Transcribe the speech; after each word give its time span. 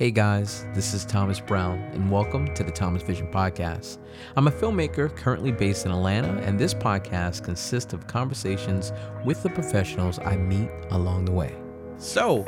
Hey 0.00 0.10
guys, 0.10 0.64
this 0.72 0.94
is 0.94 1.04
Thomas 1.04 1.40
Brown, 1.40 1.78
and 1.92 2.10
welcome 2.10 2.54
to 2.54 2.64
the 2.64 2.70
Thomas 2.70 3.02
Vision 3.02 3.30
Podcast. 3.30 3.98
I'm 4.34 4.48
a 4.48 4.50
filmmaker 4.50 5.14
currently 5.14 5.52
based 5.52 5.84
in 5.84 5.92
Atlanta, 5.92 6.40
and 6.40 6.58
this 6.58 6.72
podcast 6.72 7.44
consists 7.44 7.92
of 7.92 8.06
conversations 8.06 8.94
with 9.26 9.42
the 9.42 9.50
professionals 9.50 10.18
I 10.18 10.38
meet 10.38 10.70
along 10.88 11.26
the 11.26 11.32
way. 11.32 11.54
So, 11.98 12.44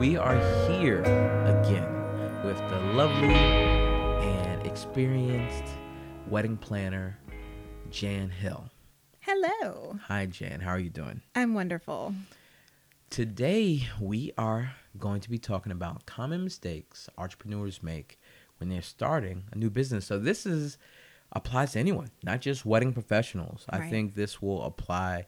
we 0.00 0.16
are 0.16 0.34
here 0.66 1.02
again 1.02 1.86
with 2.44 2.58
the 2.68 2.80
lovely 2.94 3.32
and 3.32 4.66
experienced 4.66 5.72
wedding 6.26 6.56
planner, 6.56 7.16
Jan 7.90 8.28
Hill. 8.28 8.64
Hello. 9.20 10.00
Hi, 10.08 10.26
Jan. 10.26 10.58
How 10.58 10.70
are 10.70 10.80
you 10.80 10.90
doing? 10.90 11.20
I'm 11.36 11.54
wonderful. 11.54 12.12
Today, 13.12 13.88
we 14.00 14.32
are 14.38 14.72
going 14.98 15.20
to 15.20 15.28
be 15.28 15.36
talking 15.36 15.70
about 15.70 16.06
common 16.06 16.42
mistakes 16.44 17.10
entrepreneurs 17.18 17.82
make 17.82 18.18
when 18.56 18.70
they're 18.70 18.80
starting 18.80 19.42
a 19.52 19.58
new 19.58 19.68
business. 19.68 20.06
So, 20.06 20.18
this 20.18 20.46
is 20.46 20.78
applies 21.30 21.72
to 21.72 21.78
anyone, 21.78 22.10
not 22.24 22.40
just 22.40 22.64
wedding 22.64 22.94
professionals. 22.94 23.66
I 23.68 23.90
think 23.90 24.14
this 24.14 24.40
will 24.40 24.62
apply 24.62 25.26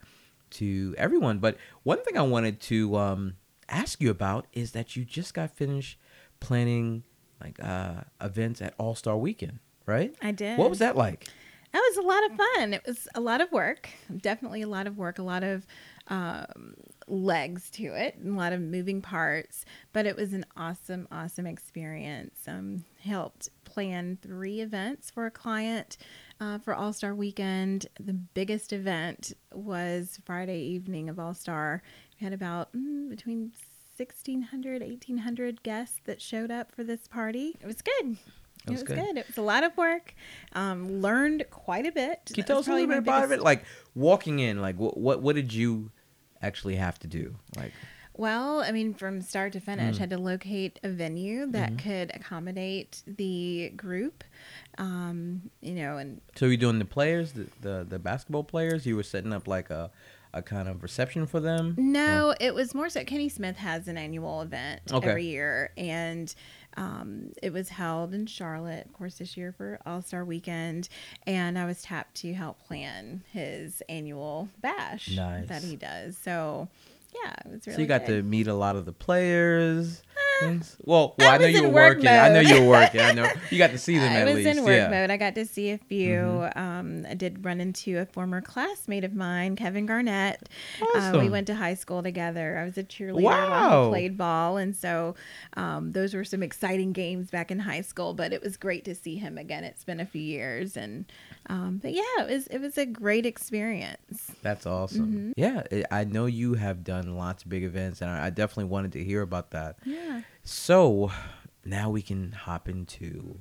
to 0.53 0.95
everyone. 0.97 1.41
But 1.41 1.59
one 1.83 2.03
thing 2.03 2.17
I 2.17 2.23
wanted 2.23 2.59
to 2.63 2.97
um, 2.97 3.35
ask 3.69 4.01
you 4.01 4.09
about 4.09 4.47
is 4.55 4.73
that 4.73 4.97
you 4.97 5.05
just 5.05 5.35
got 5.35 5.55
finished 5.55 5.99
planning 6.41 7.03
like 7.39 7.63
uh, 7.63 7.97
events 8.19 8.63
at 8.63 8.73
All 8.79 8.95
Star 8.95 9.19
Weekend, 9.19 9.59
right? 9.85 10.15
I 10.23 10.31
did. 10.31 10.57
What 10.57 10.71
was 10.71 10.79
that 10.79 10.97
like? 10.97 11.29
That 11.75 11.81
was 11.81 11.97
a 11.97 12.07
lot 12.07 12.31
of 12.31 12.37
fun. 12.37 12.73
It 12.73 12.83
was 12.87 13.09
a 13.17 13.21
lot 13.21 13.41
of 13.41 13.51
work. 13.51 13.91
Definitely 14.17 14.63
a 14.63 14.69
lot 14.69 14.87
of 14.87 14.97
work, 14.97 15.19
a 15.19 15.25
lot 15.25 15.43
of 15.43 15.67
um, 16.09 16.75
legs 17.07 17.71
to 17.71 17.85
it, 17.85 18.17
a 18.25 18.29
lot 18.29 18.53
of 18.53 18.61
moving 18.61 19.01
parts. 19.01 19.65
But 19.93 20.07
it 20.07 20.17
was 20.17 20.33
an 20.33 20.45
awesome, 20.57 21.09
awesome 21.11 21.47
experience. 21.47 22.41
Um, 22.47 22.85
helped 23.03 23.49
plan 23.65 24.19
three 24.23 24.61
events 24.61 25.11
for 25.11 25.27
a 25.27 25.31
client 25.31 25.97
uh, 26.41 26.59
for 26.59 26.75
All 26.75 26.93
Star 26.93 27.15
Weekend. 27.15 27.87
The 27.99 28.13
biggest 28.13 28.73
event 28.73 29.33
was 29.53 30.19
Friday 30.25 30.61
evening 30.61 31.09
of 31.09 31.19
All 31.19 31.35
Star. 31.35 31.83
We 32.21 32.25
had 32.25 32.33
about 32.33 32.73
mm, 32.75 33.09
between 33.09 33.53
1,600, 33.97 34.83
1,800 34.83 35.63
guests 35.63 36.01
that 36.05 36.21
showed 36.21 36.51
up 36.51 36.73
for 36.75 36.85
this 36.85 37.07
party. 37.09 37.57
It 37.61 37.67
was 37.67 37.81
good. 37.83 38.17
It 38.67 38.71
was 38.71 38.83
good. 38.83 38.97
good. 38.99 39.19
It 39.19 39.27
was 39.27 39.37
a 39.37 39.43
lot 39.43 39.63
of 39.63 39.77
work. 39.77 40.15
Um, 40.55 41.01
learned 41.03 41.45
quite 41.51 41.87
a 41.87 41.93
bit. 41.93 42.21
Can 42.27 42.37
you 42.37 42.43
That 42.43 42.47
tell 42.47 42.59
us 42.59 42.67
a 42.67 42.73
little 42.73 42.87
bit 42.89 42.99
about 42.99 43.23
biggest- 43.29 43.41
it? 43.41 43.45
Like 43.45 43.65
walking 43.95 44.39
in, 44.39 44.61
like 44.63 44.79
what 44.79 44.97
what 44.97 45.21
what 45.21 45.37
did 45.37 45.53
you 45.53 45.91
actually 46.45 46.77
have 46.77 46.99
to 47.01 47.07
do? 47.07 47.35
Like 47.57 47.73
Well, 48.17 48.61
I 48.61 48.71
mean, 48.71 48.95
from 48.95 49.21
start 49.23 49.53
to 49.55 49.61
finish, 49.61 49.97
Mm. 49.97 49.99
had 49.99 50.11
to 50.11 50.19
locate 50.19 50.79
a 50.85 50.89
venue 50.89 51.47
that 51.51 51.73
Mhm. 51.73 51.79
could 51.81 52.11
accommodate 52.15 53.03
the 53.07 53.73
group. 53.77 54.23
Um, 54.79 55.51
you 55.61 55.75
know, 55.75 55.97
and 55.99 56.21
So 56.37 56.47
you're 56.47 56.57
doing 56.57 56.79
the 56.79 56.85
players, 56.85 57.33
the, 57.33 57.47
the 57.61 57.85
the 57.89 57.99
basketball 57.99 58.45
players. 58.45 58.87
You 58.87 58.97
were 58.97 59.03
setting 59.03 59.33
up 59.33 59.49
like 59.49 59.71
a 59.71 59.91
a 60.33 60.43
kind 60.43 60.69
of 60.69 60.83
reception 60.83 61.27
for 61.27 61.39
them. 61.39 61.75
no, 61.79 62.35
it 62.41 62.53
was 62.55 62.75
more 62.75 62.89
so. 62.89 63.05
Kenny 63.05 63.29
Smith 63.29 63.57
has 63.57 63.87
an 63.87 63.97
annual 63.97 64.43
event 64.43 64.81
Okay. 64.93 65.09
every 65.09 65.27
year, 65.27 65.71
and 65.77 66.35
um, 66.77 67.33
it 67.43 67.53
was 67.53 67.69
held 67.69 68.15
in 68.15 68.27
Charlotte, 68.27 68.87
of 68.87 68.93
course, 68.93 69.19
this 69.19 69.37
year 69.37 69.53
for 69.53 69.79
All 69.87 70.03
Star 70.03 70.25
Weekend. 70.25 70.89
And 71.27 71.59
I 71.59 71.67
was 71.67 71.83
tapped 71.83 72.17
to 72.17 72.33
help 72.35 72.59
plan 72.67 73.23
his 73.33 73.83
annual 73.89 74.49
bash 74.61 75.15
Nice. 75.15 75.49
that 75.49 75.63
he 75.63 75.77
does. 75.77 76.17
So, 76.17 76.69
yeah, 77.15 77.35
it 77.45 77.51
was 77.51 77.67
really 77.67 77.77
so 77.77 77.81
you 77.83 77.87
got 77.87 78.07
good. 78.07 78.17
to 78.17 78.23
meet 78.23 78.49
a 78.49 78.55
lot 78.55 78.77
of 78.77 78.85
the 78.87 78.93
players. 78.93 80.03
Things? 80.49 80.77
Well, 80.85 81.15
well, 81.19 81.31
I, 81.31 81.35
I 81.37 81.39
know 81.39 81.47
you 81.47 81.63
were 81.63 81.69
work 81.71 81.97
working. 81.97 82.09
I 82.09 82.29
know 82.29 82.41
you 82.41 82.61
were 82.63 82.69
working. 82.69 83.01
I 83.01 83.13
know 83.13 83.29
you 83.51 83.57
got 83.59 83.71
to 83.71 83.79
see 83.79 83.99
them 83.99 84.13
I 84.17 84.17
at 84.21 84.27
was 84.27 84.35
least. 84.37 84.59
in 84.59 84.65
work 84.65 84.75
yeah. 84.77 84.89
mode. 84.91 85.11
I 85.11 85.17
got 85.17 85.35
to 85.37 85.47
see 85.47 85.71
a 85.71 85.79
few. 85.79 86.19
Mhm. 86.19 86.57
Um, 86.57 87.07
I 87.09 87.15
did 87.15 87.45
run 87.45 87.61
into 87.61 87.99
a 87.99 88.07
former 88.07 88.41
classmate 88.43 89.03
of 89.05 89.15
mine, 89.15 89.57
Kevin 89.57 89.87
Garnett. 89.87 90.49
Uh, 90.95 91.17
we 91.19 91.29
went 91.31 91.47
to 91.47 91.55
high 91.55 91.75
school 91.75 92.03
together. 92.03 92.59
I 92.59 92.65
was 92.65 92.77
a 92.77 92.85
cheerleader 92.85 93.23
Wow. 93.23 93.49
while 93.51 93.85
he 93.85 93.91
played 93.91 94.19
ball, 94.19 94.57
and 94.59 94.77
so 94.77 95.15
um, 95.57 95.93
those 95.93 96.13
were 96.15 96.25
some 96.25 96.43
exciting 96.43 96.93
games 96.93 97.31
back 97.31 97.51
in 97.51 97.61
high 97.61 97.81
school. 97.81 98.13
But 98.15 98.33
it 98.33 98.43
was 98.43 98.57
great 98.57 98.85
to 98.85 98.95
see 98.95 99.17
him 99.17 99.39
again. 99.39 99.65
It's 99.65 99.85
been 99.85 100.01
a 100.01 100.07
few 100.07 100.21
years, 100.23 100.77
and 100.77 101.07
um, 101.47 101.79
but 101.83 101.93
yeah, 101.95 102.03
it 102.21 102.31
was 102.31 102.47
it 102.49 102.59
was 102.59 102.77
a 102.79 102.85
great 102.87 103.25
experience. 103.27 104.31
That's 104.43 104.67
awesome. 104.67 105.35
Mhm. 105.35 105.35
Yeah, 105.37 105.63
I 105.91 106.05
know 106.05 106.27
you 106.27 106.55
have 106.55 106.85
done 106.85 107.17
lots 107.17 107.43
of 107.45 107.49
big 107.49 107.65
events, 107.65 108.01
and 108.03 108.11
I, 108.11 108.27
I 108.27 108.31
definitely 108.31 108.65
wanted 108.71 108.93
to 108.93 109.05
hear 109.05 109.23
about 109.23 109.51
that. 109.53 109.77
Yeah. 109.85 110.23
So 110.43 111.11
now 111.65 111.91
we 111.91 112.03
can 112.03 112.33
hop 112.33 112.69
into 112.69 113.41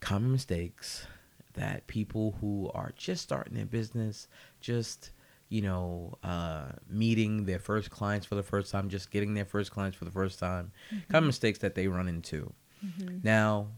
common 0.00 0.32
mistakes 0.32 1.06
that 1.54 1.86
people 1.86 2.36
who 2.40 2.70
are 2.74 2.92
just 2.96 3.22
starting 3.22 3.54
their 3.54 3.66
business, 3.66 4.28
just 4.60 5.10
you 5.48 5.60
know, 5.60 6.14
uh, 6.22 6.72
meeting 6.88 7.44
their 7.44 7.58
first 7.58 7.90
clients 7.90 8.24
for 8.24 8.36
the 8.36 8.42
first 8.42 8.72
time, 8.72 8.88
just 8.88 9.10
getting 9.10 9.34
their 9.34 9.44
first 9.44 9.70
clients 9.70 9.94
for 9.98 10.06
the 10.06 10.10
first 10.10 10.38
time, 10.38 10.72
common 11.10 11.26
mistakes 11.26 11.58
that 11.58 11.74
they 11.74 11.88
run 11.88 12.08
into. 12.08 12.50
Mhm. 12.82 13.22
Now, 13.22 13.68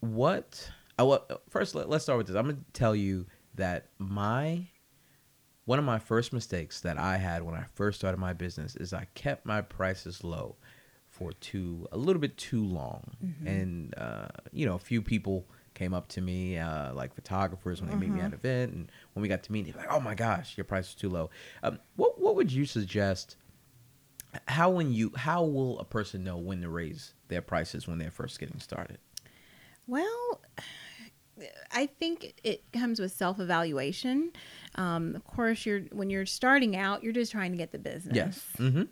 what? 0.00 0.70
I 0.98 1.04
what 1.04 1.42
first? 1.48 1.74
Let, 1.74 1.88
let's 1.88 2.04
start 2.04 2.18
with 2.18 2.26
this. 2.26 2.36
I'm 2.36 2.46
gonna 2.46 2.58
tell 2.72 2.96
you 2.96 3.26
that 3.54 3.90
my 3.98 4.66
one 5.64 5.78
of 5.78 5.84
my 5.84 5.98
first 6.00 6.32
mistakes 6.32 6.80
that 6.80 6.98
I 6.98 7.16
had 7.16 7.42
when 7.42 7.54
I 7.54 7.64
first 7.74 8.00
started 8.00 8.18
my 8.18 8.32
business 8.32 8.74
is 8.74 8.92
I 8.92 9.06
kept 9.14 9.46
my 9.46 9.60
prices 9.62 10.24
low 10.24 10.56
for 11.22 11.32
too 11.40 11.86
a 11.92 11.96
little 11.96 12.20
bit 12.20 12.36
too 12.36 12.64
long, 12.64 13.02
Mhm. 13.24 13.46
and 13.46 13.94
uh, 13.96 14.28
you 14.52 14.66
know, 14.66 14.74
a 14.74 14.78
few 14.78 15.02
people 15.02 15.46
came 15.74 15.94
up 15.94 16.06
to 16.08 16.20
me, 16.20 16.58
uh, 16.58 16.92
like 16.94 17.14
photographers, 17.14 17.80
when 17.80 17.88
they 17.90 17.96
meet 17.96 18.10
me 18.10 18.20
at 18.20 18.26
an 18.26 18.34
event, 18.34 18.72
and 18.74 18.92
when 19.14 19.22
we 19.22 19.28
got 19.28 19.42
to 19.44 19.52
meet, 19.52 19.64
they're 19.66 19.74
like, 19.76 19.90
"Oh 19.92 20.00
my 20.00 20.14
gosh, 20.14 20.56
your 20.56 20.64
price 20.64 20.88
is 20.90 20.94
too 20.94 21.08
low." 21.08 21.30
Um, 21.62 21.78
what 21.96 22.20
what 22.20 22.34
would 22.36 22.52
you 22.52 22.64
suggest? 22.66 23.36
How 24.48 24.70
when 24.70 24.92
you 24.92 25.12
how 25.16 25.44
will 25.44 25.78
a 25.78 25.84
person 25.84 26.24
know 26.24 26.36
when 26.38 26.60
to 26.62 26.68
raise 26.68 27.14
their 27.28 27.42
prices 27.42 27.86
when 27.86 27.98
they're 27.98 28.10
first 28.10 28.38
getting 28.40 28.60
started? 28.60 28.98
Well, 29.86 30.40
I 31.72 31.86
think 31.86 32.34
it 32.44 32.62
comes 32.72 33.00
with 33.00 33.12
self 33.12 33.40
evaluation. 33.40 34.32
Um, 34.76 35.14
of 35.16 35.24
course, 35.24 35.66
you're 35.66 35.80
when 35.92 36.08
you're 36.10 36.26
starting 36.26 36.76
out, 36.76 37.02
you're 37.02 37.12
just 37.12 37.32
trying 37.32 37.52
to 37.52 37.58
get 37.58 37.72
the 37.72 37.78
business. 37.78 38.14
Yes. 38.16 38.46
Mm-hmm. 38.58 38.82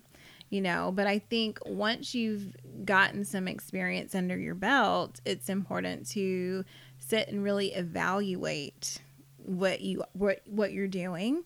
You 0.51 0.61
know, 0.61 0.91
but 0.93 1.07
I 1.07 1.17
think 1.17 1.59
once 1.65 2.13
you've 2.13 2.55
gotten 2.85 3.25
some 3.25 3.47
experience 3.47 4.13
under 4.13 4.37
your 4.37 4.53
belt, 4.53 5.19
it's 5.25 5.49
important 5.49 6.07
to 6.09 6.63
sit 6.99 7.29
and 7.29 7.43
really 7.43 7.73
evaluate 7.73 9.01
what 9.37 9.81
you 9.81 10.03
what 10.13 10.41
what 10.45 10.71
you're 10.71 10.87
doing 10.87 11.43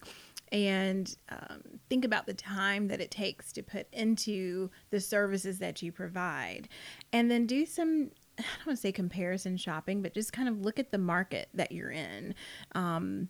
and 0.51 1.15
um, 1.29 1.61
think 1.89 2.05
about 2.05 2.25
the 2.25 2.33
time 2.33 2.87
that 2.87 3.01
it 3.01 3.11
takes 3.11 3.51
to 3.53 3.63
put 3.63 3.87
into 3.93 4.69
the 4.89 4.99
services 4.99 5.59
that 5.59 5.81
you 5.81 5.91
provide. 5.91 6.69
And 7.11 7.29
then 7.29 7.45
do 7.45 7.65
some 7.65 8.11
i 8.37 8.41
don't 8.41 8.67
want 8.67 8.77
to 8.77 8.81
say 8.81 8.91
comparison 8.91 9.55
shopping 9.55 10.01
but 10.01 10.13
just 10.13 10.33
kind 10.33 10.49
of 10.49 10.59
look 10.59 10.77
at 10.77 10.91
the 10.91 10.97
market 10.97 11.47
that 11.53 11.71
you're 11.71 11.91
in 11.91 12.35
um, 12.73 13.29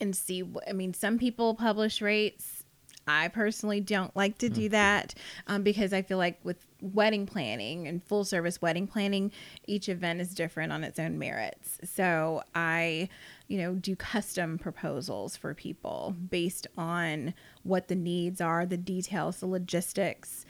and 0.00 0.16
see 0.16 0.42
i 0.66 0.72
mean 0.72 0.94
some 0.94 1.18
people 1.18 1.54
publish 1.54 2.00
rates 2.00 2.61
i 3.06 3.28
personally 3.28 3.80
don't 3.80 4.14
like 4.16 4.38
to 4.38 4.48
do 4.48 4.68
that 4.68 5.14
um, 5.46 5.62
because 5.62 5.92
i 5.92 6.02
feel 6.02 6.18
like 6.18 6.38
with 6.44 6.64
wedding 6.80 7.26
planning 7.26 7.86
and 7.86 8.02
full 8.04 8.24
service 8.24 8.60
wedding 8.60 8.86
planning 8.86 9.30
each 9.66 9.88
event 9.88 10.20
is 10.20 10.34
different 10.34 10.72
on 10.72 10.82
its 10.82 10.98
own 10.98 11.18
merits. 11.18 11.78
So 11.84 12.42
i 12.54 13.08
you 13.48 13.58
know 13.58 13.74
do 13.74 13.94
custom 13.94 14.58
proposals 14.58 15.36
for 15.36 15.54
people 15.54 16.16
based 16.30 16.66
on 16.76 17.34
what 17.62 17.88
the 17.88 17.94
needs 17.94 18.40
are 18.40 18.66
the 18.66 18.76
details 18.76 19.38
the 19.38 19.46
logistics. 19.46 20.44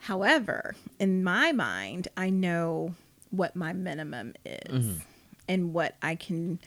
However 0.00 0.74
in 0.98 1.24
my 1.24 1.52
mind 1.52 2.08
i 2.16 2.28
know 2.30 2.94
what 3.30 3.56
my 3.56 3.72
minimum 3.72 4.34
is 4.44 4.84
Mhm. 4.86 5.00
and 5.48 5.72
what 5.74 5.96
i 6.02 6.14
can 6.14 6.58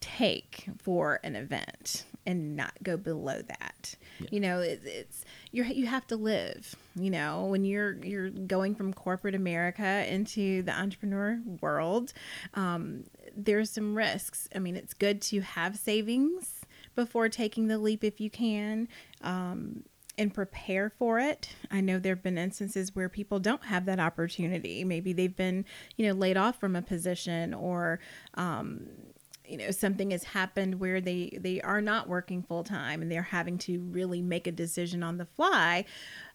take 0.00 0.66
for 0.78 1.20
an 1.22 1.36
event 1.36 2.04
and 2.26 2.56
not 2.56 2.72
go 2.82 2.96
below 2.96 3.40
that 3.42 3.94
Yeah. 4.20 4.28
you 4.30 4.40
know 4.40 4.60
it, 4.60 4.82
it's 4.84 5.24
you 5.50 5.64
you 5.64 5.86
have 5.86 6.06
to 6.08 6.16
live 6.16 6.74
you 6.94 7.10
know 7.10 7.44
when 7.46 7.64
you're 7.64 7.94
you're 8.04 8.30
going 8.30 8.74
from 8.74 8.92
corporate 8.94 9.34
america 9.34 10.04
into 10.12 10.62
the 10.62 10.72
entrepreneur 10.78 11.40
world 11.60 12.12
um, 12.54 13.04
there's 13.36 13.70
some 13.70 13.96
risks 13.96 14.48
i 14.54 14.58
mean 14.58 14.76
it's 14.76 14.94
good 14.94 15.20
to 15.22 15.40
have 15.40 15.76
savings 15.76 16.60
before 16.94 17.28
taking 17.28 17.68
the 17.68 17.78
leap 17.78 18.04
if 18.04 18.20
you 18.20 18.28
can 18.30 18.86
um, 19.22 19.82
and 20.18 20.34
prepare 20.34 20.90
for 20.90 21.18
it. 21.18 21.48
I 21.70 21.80
know 21.80 21.98
there 21.98 22.14
have 22.14 22.22
been 22.22 22.36
instances 22.36 22.94
where 22.94 23.08
people 23.08 23.38
don't 23.40 23.64
have 23.64 23.86
that 23.86 23.98
opportunity. 23.98 24.84
Maybe 24.84 25.14
they've 25.14 25.34
been, 25.34 25.64
you 25.96 26.06
know, 26.06 26.12
laid 26.12 26.36
off 26.36 26.60
from 26.60 26.76
a 26.76 26.82
position 26.82 27.54
or, 27.54 27.98
um, 28.34 28.88
you 29.52 29.58
know, 29.58 29.70
something 29.70 30.12
has 30.12 30.24
happened 30.24 30.80
where 30.80 30.98
they 30.98 31.38
they 31.38 31.60
are 31.60 31.82
not 31.82 32.08
working 32.08 32.42
full 32.42 32.64
time 32.64 33.02
and 33.02 33.12
they're 33.12 33.22
having 33.22 33.58
to 33.58 33.80
really 33.80 34.22
make 34.22 34.46
a 34.46 34.52
decision 34.52 35.02
on 35.02 35.18
the 35.18 35.26
fly. 35.26 35.84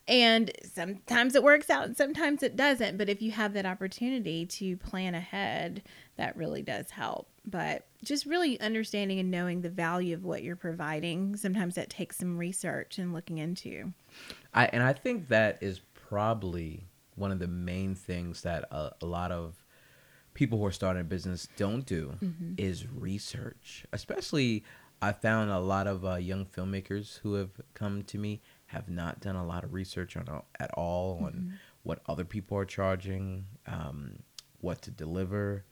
and 0.07 0.51
sometimes 0.63 1.35
it 1.35 1.43
works 1.43 1.69
out 1.69 1.85
and 1.85 1.97
sometimes 1.97 2.43
it 2.43 2.55
doesn't. 2.55 2.97
But 2.97 3.09
if 3.09 3.21
you 3.21 3.31
have 3.31 3.53
that 3.53 3.65
opportunity 3.65 4.45
to 4.45 4.77
plan 4.77 5.15
ahead, 5.15 5.81
that 6.15 6.37
really 6.37 6.61
does 6.61 6.91
help. 6.91 7.27
But 7.43 7.87
just 8.03 8.25
really 8.25 8.59
understanding 8.61 9.19
and 9.19 9.31
knowing 9.31 9.61
the 9.61 9.69
value 9.69 10.13
of 10.13 10.23
what 10.23 10.43
you're 10.43 10.55
providing, 10.55 11.35
sometimes 11.35 11.75
that 11.75 11.89
takes 11.89 12.17
some 12.17 12.37
research 12.37 12.99
and 12.99 13.13
looking 13.13 13.39
into. 13.39 13.93
I 14.53 14.67
and 14.67 14.83
I 14.83 14.93
think 14.93 15.27
that 15.29 15.57
is 15.61 15.81
probably 15.93 16.85
one 17.15 17.31
of 17.31 17.39
the 17.39 17.47
main 17.47 17.95
things 17.95 18.43
that 18.43 18.65
a, 18.71 18.91
a 19.01 19.05
lot 19.05 19.31
of 19.31 19.55
people 20.37 20.59
who 20.59 20.65
are 20.65 20.71
starting 20.71 21.01
a 21.01 21.03
business 21.03 21.49
don't 21.57 21.83
do 21.87 22.15
mm-hmm. 22.23 22.53
is 22.57 22.85
research. 22.87 23.85
Especially, 23.91 24.63
I 25.01 25.11
found 25.11 25.49
a 25.49 25.59
lot 25.59 25.87
of 25.87 26.05
uh, 26.05 26.15
young 26.17 26.45
filmmakers 26.45 27.17
who 27.21 27.33
have 27.33 27.49
come 27.73 28.03
to 28.03 28.19
me 28.19 28.41
have 28.67 28.87
not 28.87 29.19
done 29.19 29.35
a 29.35 29.43
lot 29.43 29.63
of 29.63 29.73
research 29.73 30.15
on 30.15 30.43
at 30.59 30.69
all 30.75 31.15
mm-hmm. 31.15 31.25
on 31.25 31.59
what 31.81 32.01
other 32.07 32.23
people 32.23 32.55
are 32.55 32.65
charging, 32.65 33.45
um, 33.65 34.19
what 34.61 34.79
to 34.83 34.91
deliver, 34.91 35.65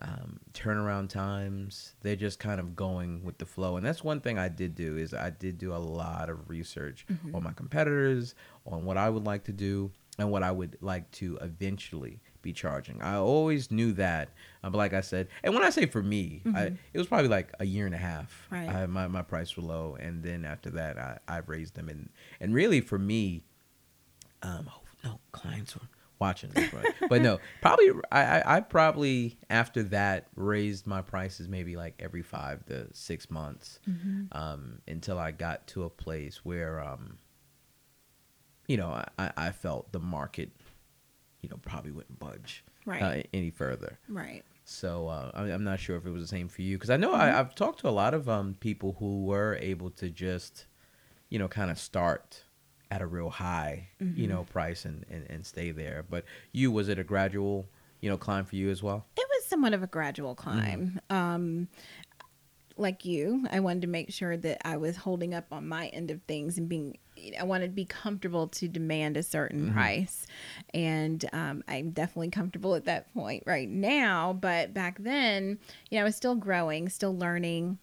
um, 0.00 0.38
turnaround 0.52 1.08
times. 1.08 1.96
They're 2.02 2.14
just 2.14 2.38
kind 2.38 2.60
of 2.60 2.76
going 2.76 3.24
with 3.24 3.38
the 3.38 3.46
flow, 3.46 3.76
and 3.76 3.84
that's 3.84 4.04
one 4.04 4.20
thing 4.20 4.38
I 4.38 4.48
did 4.48 4.76
do 4.76 4.96
is 4.96 5.12
I 5.12 5.30
did 5.30 5.58
do 5.58 5.74
a 5.74 5.78
lot 5.78 6.30
of 6.30 6.48
research 6.48 7.04
mm-hmm. 7.10 7.34
on 7.34 7.42
my 7.42 7.52
competitors, 7.52 8.36
on 8.64 8.84
what 8.84 8.96
I 8.96 9.10
would 9.10 9.24
like 9.24 9.42
to 9.44 9.52
do, 9.52 9.90
and 10.18 10.30
what 10.30 10.42
I 10.42 10.50
would 10.50 10.78
like 10.80 11.10
to 11.12 11.38
eventually 11.40 12.20
be 12.42 12.52
charging. 12.52 13.00
I 13.02 13.16
always 13.16 13.70
knew 13.70 13.92
that, 13.94 14.28
uh, 14.62 14.70
but 14.70 14.78
like 14.78 14.92
I 14.92 15.00
said, 15.00 15.28
and 15.42 15.54
when 15.54 15.64
I 15.64 15.70
say 15.70 15.86
for 15.86 16.02
me, 16.02 16.42
mm-hmm. 16.44 16.56
I, 16.56 16.62
it 16.92 16.98
was 16.98 17.06
probably 17.06 17.28
like 17.28 17.52
a 17.58 17.64
year 17.64 17.86
and 17.86 17.94
a 17.94 17.98
half. 17.98 18.46
Right. 18.50 18.68
I, 18.68 18.86
my 18.86 19.08
my 19.08 19.22
price 19.22 19.56
were 19.56 19.64
low, 19.64 19.96
and 19.98 20.22
then 20.22 20.44
after 20.44 20.70
that, 20.70 20.98
I 20.98 21.18
I 21.26 21.38
raised 21.38 21.74
them, 21.74 21.88
and 21.88 22.10
and 22.40 22.54
really 22.54 22.80
for 22.80 22.98
me, 22.98 23.42
um, 24.42 24.68
oh, 24.70 24.82
no 25.02 25.20
clients 25.32 25.74
were 25.74 25.88
watching 26.20 26.50
this, 26.50 26.72
right? 26.72 26.94
but 27.08 27.22
no, 27.22 27.40
probably 27.60 27.90
I, 28.12 28.24
I 28.24 28.56
I 28.56 28.60
probably 28.60 29.38
after 29.50 29.82
that 29.84 30.28
raised 30.36 30.86
my 30.86 31.02
prices 31.02 31.48
maybe 31.48 31.76
like 31.76 31.94
every 31.98 32.22
five 32.22 32.64
to 32.66 32.88
six 32.92 33.30
months, 33.30 33.80
mm-hmm. 33.88 34.26
um, 34.32 34.80
until 34.86 35.18
I 35.18 35.32
got 35.32 35.66
to 35.68 35.84
a 35.84 35.90
place 35.90 36.44
where 36.44 36.80
um 36.80 37.18
you 38.66 38.76
know, 38.76 39.02
I, 39.18 39.30
I 39.36 39.50
felt 39.52 39.92
the 39.92 40.00
market, 40.00 40.50
you 41.42 41.48
know, 41.48 41.56
probably 41.62 41.92
wouldn't 41.92 42.18
budge 42.18 42.64
right. 42.86 43.02
uh, 43.02 43.22
any 43.32 43.50
further. 43.50 43.98
Right. 44.08 44.44
So 44.64 45.08
uh, 45.08 45.30
I, 45.34 45.50
am 45.50 45.64
not 45.64 45.78
sure 45.78 45.96
if 45.96 46.06
it 46.06 46.10
was 46.10 46.22
the 46.22 46.28
same 46.28 46.48
for 46.48 46.62
you 46.62 46.76
because 46.76 46.90
I 46.90 46.96
know 46.96 47.10
mm-hmm. 47.10 47.20
I, 47.20 47.26
have 47.26 47.54
talked 47.54 47.80
to 47.80 47.88
a 47.88 47.90
lot 47.90 48.14
of 48.14 48.28
um, 48.28 48.56
people 48.60 48.96
who 48.98 49.24
were 49.24 49.58
able 49.60 49.90
to 49.90 50.08
just, 50.08 50.66
you 51.28 51.38
know, 51.38 51.48
kind 51.48 51.70
of 51.70 51.78
start 51.78 52.44
at 52.90 53.02
a 53.02 53.06
real 53.06 53.30
high, 53.30 53.88
mm-hmm. 54.00 54.18
you 54.18 54.26
know, 54.26 54.44
price 54.44 54.84
and, 54.84 55.04
and, 55.10 55.26
and 55.28 55.44
stay 55.44 55.70
there. 55.70 56.04
But 56.08 56.24
you, 56.52 56.70
was 56.70 56.88
it 56.88 56.98
a 56.98 57.04
gradual, 57.04 57.66
you 58.00 58.08
know, 58.08 58.16
climb 58.16 58.46
for 58.46 58.56
you 58.56 58.70
as 58.70 58.82
well? 58.82 59.04
It 59.16 59.26
was 59.28 59.46
somewhat 59.46 59.74
of 59.74 59.82
a 59.82 59.86
gradual 59.86 60.34
mm-hmm. 60.34 60.50
climb. 60.50 61.00
Mm-hmm. 61.10 61.16
Um, 61.16 61.68
like 62.76 63.04
you, 63.04 63.46
I 63.50 63.60
wanted 63.60 63.82
to 63.82 63.88
make 63.88 64.12
sure 64.12 64.36
that 64.36 64.66
I 64.66 64.78
was 64.78 64.96
holding 64.96 65.34
up 65.34 65.46
on 65.52 65.68
my 65.68 65.88
end 65.88 66.10
of 66.10 66.22
things 66.22 66.58
and 66.58 66.68
being 66.68 66.96
I 67.38 67.44
want 67.44 67.62
to 67.62 67.68
be 67.68 67.84
comfortable 67.84 68.48
to 68.48 68.68
demand 68.68 69.16
a 69.16 69.22
certain 69.22 69.66
mm-hmm. 69.66 69.74
price. 69.74 70.26
And 70.72 71.24
um, 71.32 71.64
I'm 71.68 71.90
definitely 71.90 72.30
comfortable 72.30 72.74
at 72.74 72.84
that 72.84 73.12
point 73.14 73.44
right 73.46 73.68
now. 73.68 74.32
But 74.32 74.74
back 74.74 74.98
then, 75.02 75.58
you 75.90 75.98
know, 75.98 76.02
I 76.02 76.04
was 76.04 76.16
still 76.16 76.34
growing, 76.34 76.88
still 76.88 77.16
learning. 77.16 77.78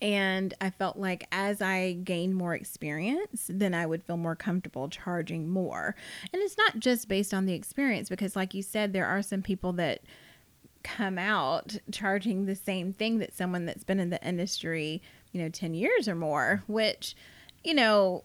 And 0.00 0.54
I 0.60 0.70
felt 0.70 0.96
like 0.96 1.26
as 1.32 1.60
I 1.60 1.94
gained 2.04 2.36
more 2.36 2.54
experience, 2.54 3.50
then 3.52 3.74
I 3.74 3.84
would 3.84 4.04
feel 4.04 4.16
more 4.16 4.36
comfortable 4.36 4.88
charging 4.88 5.48
more. 5.48 5.96
And 6.32 6.40
it's 6.40 6.56
not 6.56 6.78
just 6.78 7.08
based 7.08 7.34
on 7.34 7.46
the 7.46 7.54
experience, 7.54 8.08
because, 8.08 8.36
like 8.36 8.54
you 8.54 8.62
said, 8.62 8.92
there 8.92 9.06
are 9.06 9.22
some 9.22 9.42
people 9.42 9.72
that 9.74 10.02
come 10.84 11.18
out 11.18 11.76
charging 11.90 12.46
the 12.46 12.54
same 12.54 12.92
thing 12.92 13.18
that 13.18 13.34
someone 13.34 13.66
that's 13.66 13.82
been 13.82 13.98
in 13.98 14.10
the 14.10 14.24
industry, 14.26 15.02
you 15.32 15.42
know, 15.42 15.48
10 15.48 15.74
years 15.74 16.08
or 16.08 16.14
more, 16.14 16.62
which, 16.68 17.16
you 17.64 17.74
know, 17.74 18.22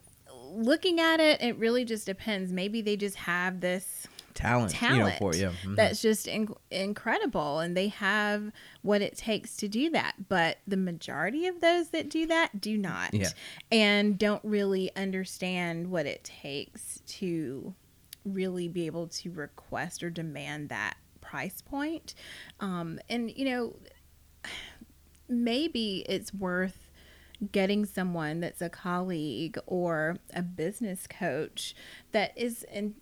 looking 0.54 1.00
at 1.00 1.20
it, 1.20 1.42
it 1.42 1.58
really 1.58 1.86
just 1.86 2.06
depends. 2.06 2.52
Maybe 2.52 2.82
they 2.82 2.96
just 2.96 3.16
have 3.16 3.60
this 3.60 4.08
talent, 4.34 4.72
talent 4.72 4.98
you 4.98 5.04
know, 5.04 5.16
for 5.18 5.36
you. 5.36 5.48
Mm-hmm. 5.48 5.76
That's 5.76 6.02
just 6.02 6.28
in- 6.28 6.56
incredible, 6.72 7.60
and 7.60 7.76
they 7.76 7.90
have 7.90 8.52
what 8.82 9.02
it 9.02 9.18
takes 9.18 9.58
to 9.58 9.68
do 9.68 9.90
that. 9.92 10.30
But 10.30 10.58
the 10.68 10.78
majority 10.78 11.48
of 11.48 11.62
those 11.62 11.90
that 11.90 12.10
do 12.10 12.26
that 12.28 12.60
do 12.60 12.78
not, 12.78 13.14
yeah. 13.14 13.30
and 13.72 14.18
don't 14.18 14.44
really 14.44 14.92
understand 14.96 15.90
what 15.90 16.06
it 16.06 16.24
takes 16.24 17.02
to 17.06 17.74
really 18.26 18.68
be 18.68 18.86
able 18.86 19.08
to 19.08 19.32
request 19.32 20.04
or 20.04 20.10
demand 20.10 20.70
that 20.70 20.96
price 21.22 21.62
point. 21.62 22.16
Um, 22.60 23.00
and 23.10 23.36
you 23.36 23.46
know, 23.46 23.76
maybe 25.30 26.06
it's 26.08 26.34
worth 26.34 26.83
getting 27.52 27.86
someone 27.86 28.40
that's 28.40 28.62
a 28.62 28.70
colleague 28.70 29.58
or 29.66 30.18
a 30.34 30.42
business 30.42 31.08
coach 31.08 31.76
that 32.12 32.32
is 32.38 32.64
in, 32.72 32.96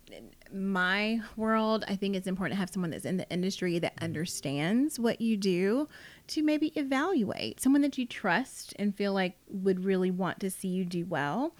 my 0.52 1.20
world 1.36 1.84
i 1.86 1.94
think 1.94 2.16
it's 2.16 2.26
important 2.26 2.56
to 2.56 2.58
have 2.58 2.70
someone 2.70 2.90
that's 2.90 3.04
in 3.04 3.16
the 3.16 3.30
industry 3.30 3.78
that 3.78 3.94
mm-hmm. 3.96 4.04
understands 4.04 4.98
what 4.98 5.20
you 5.20 5.36
do 5.36 5.88
to 6.28 6.42
maybe 6.42 6.68
evaluate. 6.76 7.60
Someone 7.60 7.82
that 7.82 7.98
you 7.98 8.06
trust 8.06 8.74
and 8.78 8.94
feel 8.94 9.12
like 9.12 9.36
would 9.48 9.84
really 9.84 10.10
want 10.10 10.40
to 10.40 10.50
see 10.50 10.68
you 10.68 10.84
do 10.84 11.04
well. 11.04 11.54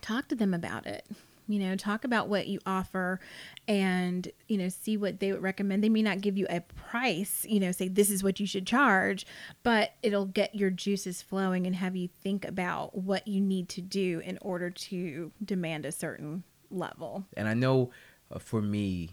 Talk 0.00 0.28
to 0.28 0.34
them 0.34 0.54
about 0.54 0.86
it 0.86 1.06
you 1.50 1.58
know 1.58 1.74
talk 1.74 2.04
about 2.04 2.28
what 2.28 2.46
you 2.46 2.60
offer 2.64 3.18
and 3.66 4.30
you 4.48 4.56
know 4.56 4.68
see 4.68 4.96
what 4.96 5.20
they 5.20 5.32
would 5.32 5.42
recommend 5.42 5.82
they 5.82 5.88
may 5.88 6.02
not 6.02 6.20
give 6.20 6.38
you 6.38 6.46
a 6.48 6.60
price 6.60 7.44
you 7.48 7.58
know 7.58 7.72
say 7.72 7.88
this 7.88 8.10
is 8.10 8.22
what 8.22 8.38
you 8.38 8.46
should 8.46 8.66
charge 8.66 9.26
but 9.62 9.94
it'll 10.02 10.26
get 10.26 10.54
your 10.54 10.70
juices 10.70 11.20
flowing 11.20 11.66
and 11.66 11.76
have 11.76 11.96
you 11.96 12.08
think 12.22 12.44
about 12.44 12.96
what 12.96 13.26
you 13.26 13.40
need 13.40 13.68
to 13.68 13.80
do 13.80 14.20
in 14.24 14.38
order 14.40 14.70
to 14.70 15.32
demand 15.44 15.84
a 15.84 15.92
certain 15.92 16.44
level 16.70 17.26
and 17.36 17.48
i 17.48 17.54
know 17.54 17.90
uh, 18.30 18.38
for 18.38 18.62
me 18.62 19.10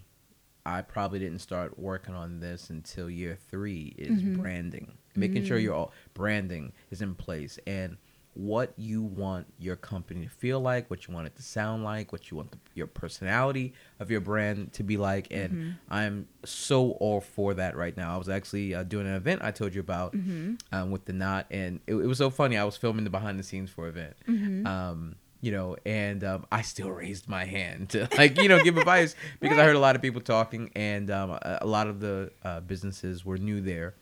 i 0.66 0.81
probably 0.81 1.18
didn't 1.18 1.40
start 1.40 1.80
working 1.80 2.13
on 2.13 2.40
this 2.40 2.69
until 2.69 3.10
year 3.10 3.38
three 3.50 3.95
is 3.98 4.22
mm-hmm. 4.22 4.42
branding 4.42 4.94
making 5.16 5.38
mm-hmm. 5.38 5.48
sure 5.48 5.57
your 5.57 5.74
all 5.74 5.92
branding 6.13 6.72
is 6.92 7.01
in 7.01 7.16
place 7.16 7.57
and 7.66 7.98
what 8.38 8.72
you 8.78 9.01
want 9.01 9.48
your 9.57 9.75
company 9.75 10.24
to 10.24 10.30
feel 10.30 10.60
like, 10.60 10.88
what 10.92 11.07
you 11.07 11.13
want 11.13 11.25
it 11.25 11.36
to 11.36 11.42
sound 11.42 11.84
like, 11.84 12.12
what 12.12 12.30
you 12.30 12.38
want 12.38 12.51
the, 12.51 12.60
your 12.75 12.86
personality 12.86 13.74
of 14.00 14.12
your 14.12 14.22
brand 14.22 14.72
to 14.74 14.84
be 14.84 14.95
like. 14.95 15.28
And 15.31 15.51
mm-hmm. 15.51 15.72
I'm 15.89 16.28
so 16.45 16.92
all 16.92 17.19
for 17.19 17.56
that 17.56 17.76
right 17.76 17.97
now. 17.97 18.14
I 18.14 18.18
was 18.18 18.30
actually 18.30 18.76
uh, 18.76 18.83
doing 18.83 19.07
an 19.07 19.16
event 19.16 19.42
I 19.44 19.50
told 19.50 19.73
you 19.73 19.81
about 19.81 20.14
mm-hmm. 20.14 20.54
um, 20.71 20.92
with 20.92 21.06
the 21.06 21.14
knot, 21.14 21.47
and 21.50 21.80
it, 21.88 21.95
it, 21.95 22.06
was 22.06 22.19
so 22.19 22.30
funny. 22.30 22.57
I 22.57 22.64
was 22.64 22.78
filming 22.78 23.06
the 23.06 23.09
behind 23.09 23.40
the 23.40 23.44
scenes 23.44 23.71
for 23.71 23.88
event. 23.88 24.16
Mm-hmm. 24.28 24.68
Um, 24.68 25.16
you 25.42 25.52
know, 25.52 25.76
and 25.83 26.23
um, 26.23 26.45
I 26.52 26.62
still 26.62 26.92
raised 26.92 27.28
my 27.28 27.45
hand 27.45 27.90
to 27.90 28.07
like, 28.18 28.40
you 28.40 28.50
know, 28.50 28.64
give 28.64 28.78
advice 28.78 29.16
because 29.40 29.57
right. 29.57 29.64
I 29.64 29.66
heard 29.66 29.76
a 29.76 29.80
lot 29.80 29.95
of 29.95 30.04
people 30.04 30.21
talking, 30.21 30.69
and 30.76 31.09
um, 31.09 31.31
a, 31.31 31.59
a, 31.62 31.68
lot 31.68 31.88
of 31.88 32.00
the 32.00 32.31
uh, 32.44 32.59
businesses 32.59 33.26
were 33.26 33.38
new 33.40 33.62
there, 33.62 33.95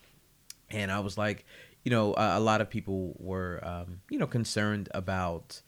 and 0.69 0.91
I 0.91 0.99
was 0.99 1.17
like, 1.17 1.45
you 1.85 1.91
know, 1.91 2.13
a, 2.15 2.37
a 2.37 2.41
lot 2.41 2.59
of 2.59 2.69
people 2.69 3.15
were, 3.17 3.61
um, 3.63 4.01
you 4.09 4.19
know, 4.19 4.27
concerned 4.27 4.89
about 4.93 5.61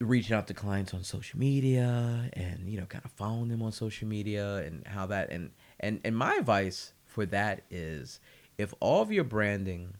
reaching 0.00 0.36
out 0.36 0.46
to 0.48 0.52
clients 0.52 0.92
on 0.92 1.02
social 1.02 1.38
media 1.38 2.28
and 2.34 2.68
you 2.68 2.78
know 2.78 2.84
kind 2.84 3.02
of 3.06 3.12
following 3.12 3.48
them 3.48 3.62
on 3.62 3.72
social 3.72 4.06
media 4.06 4.56
and 4.56 4.86
how 4.86 5.06
that 5.06 5.30
and 5.30 5.50
and 5.80 5.98
and 6.04 6.14
my 6.14 6.34
advice 6.34 6.92
for 7.06 7.24
that 7.24 7.62
is 7.70 8.20
if 8.58 8.74
all 8.80 9.00
of 9.00 9.10
your 9.10 9.24
branding 9.24 9.94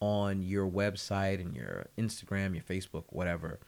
on 0.00 0.42
your 0.42 0.68
website 0.68 1.40
and 1.40 1.54
your 1.56 1.86
Instagram, 1.96 2.54
your 2.54 2.62
Facebook, 2.62 3.04
whatever 3.08 3.58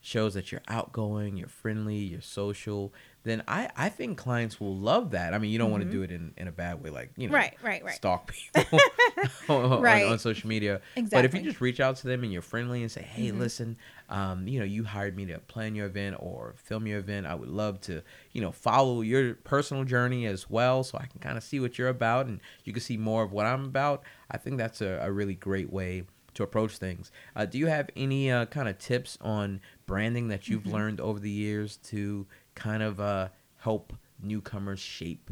shows 0.00 0.34
that 0.34 0.52
you're 0.52 0.62
outgoing, 0.68 1.36
you're 1.36 1.48
friendly, 1.48 1.96
you're 1.96 2.20
social, 2.20 2.94
then 3.26 3.42
I, 3.48 3.68
I 3.76 3.88
think 3.88 4.18
clients 4.18 4.60
will 4.60 4.76
love 4.76 5.10
that. 5.10 5.34
I 5.34 5.38
mean, 5.38 5.50
you 5.50 5.58
don't 5.58 5.66
mm-hmm. 5.66 5.72
want 5.72 5.84
to 5.84 5.90
do 5.90 6.02
it 6.02 6.12
in, 6.12 6.32
in 6.36 6.46
a 6.46 6.52
bad 6.52 6.80
way, 6.80 6.90
like, 6.90 7.10
you 7.16 7.26
know, 7.26 7.34
right, 7.34 7.54
right, 7.60 7.82
right. 7.82 7.92
stalk 7.92 8.32
people 8.54 8.78
on, 9.48 9.82
right. 9.82 10.06
on, 10.06 10.16
social 10.20 10.48
media. 10.48 10.80
Exactly. 10.94 11.18
But 11.18 11.24
if 11.24 11.34
you 11.34 11.40
just 11.42 11.60
reach 11.60 11.80
out 11.80 11.96
to 11.96 12.06
them 12.06 12.22
and 12.22 12.32
you're 12.32 12.40
friendly 12.40 12.82
and 12.82 12.90
say, 12.90 13.02
hey, 13.02 13.30
mm-hmm. 13.30 13.40
listen, 13.40 13.78
um, 14.10 14.46
you 14.46 14.60
know, 14.60 14.64
you 14.64 14.84
hired 14.84 15.16
me 15.16 15.26
to 15.26 15.40
plan 15.40 15.74
your 15.74 15.86
event 15.86 16.14
or 16.20 16.54
film 16.56 16.86
your 16.86 17.00
event. 17.00 17.26
I 17.26 17.34
would 17.34 17.48
love 17.48 17.80
to, 17.82 18.00
you 18.30 18.40
know, 18.40 18.52
follow 18.52 19.00
your 19.00 19.34
personal 19.34 19.82
journey 19.82 20.26
as 20.26 20.48
well 20.48 20.84
so 20.84 20.96
I 20.96 21.06
can 21.06 21.18
kind 21.18 21.36
of 21.36 21.42
see 21.42 21.58
what 21.58 21.78
you're 21.78 21.88
about 21.88 22.26
and 22.26 22.40
you 22.62 22.72
can 22.72 22.80
see 22.80 22.96
more 22.96 23.24
of 23.24 23.32
what 23.32 23.44
I'm 23.44 23.64
about. 23.64 24.04
I 24.30 24.36
think 24.36 24.56
that's 24.56 24.80
a, 24.80 25.00
a 25.02 25.10
really 25.10 25.34
great 25.34 25.72
way 25.72 26.04
to 26.34 26.42
approach 26.42 26.78
things. 26.78 27.10
Uh, 27.34 27.46
do 27.46 27.58
you 27.58 27.66
have 27.66 27.90
any 27.96 28.30
uh, 28.30 28.44
kind 28.46 28.68
of 28.68 28.78
tips 28.78 29.18
on 29.20 29.60
branding 29.86 30.28
that 30.28 30.48
you've 30.48 30.62
mm-hmm. 30.62 30.74
learned 30.74 31.00
over 31.00 31.18
the 31.18 31.30
years 31.30 31.78
to 31.78 32.26
kind 32.56 32.82
of 32.82 32.98
uh, 32.98 33.28
help 33.58 33.92
newcomers 34.20 34.80
shape 34.80 35.30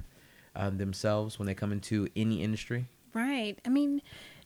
um, 0.54 0.78
themselves 0.78 1.38
when 1.38 1.46
they 1.46 1.54
come 1.54 1.72
into 1.72 2.08
any 2.14 2.42
industry? 2.42 2.86
Right. 3.12 3.58
I 3.66 3.68
mean, 3.68 4.00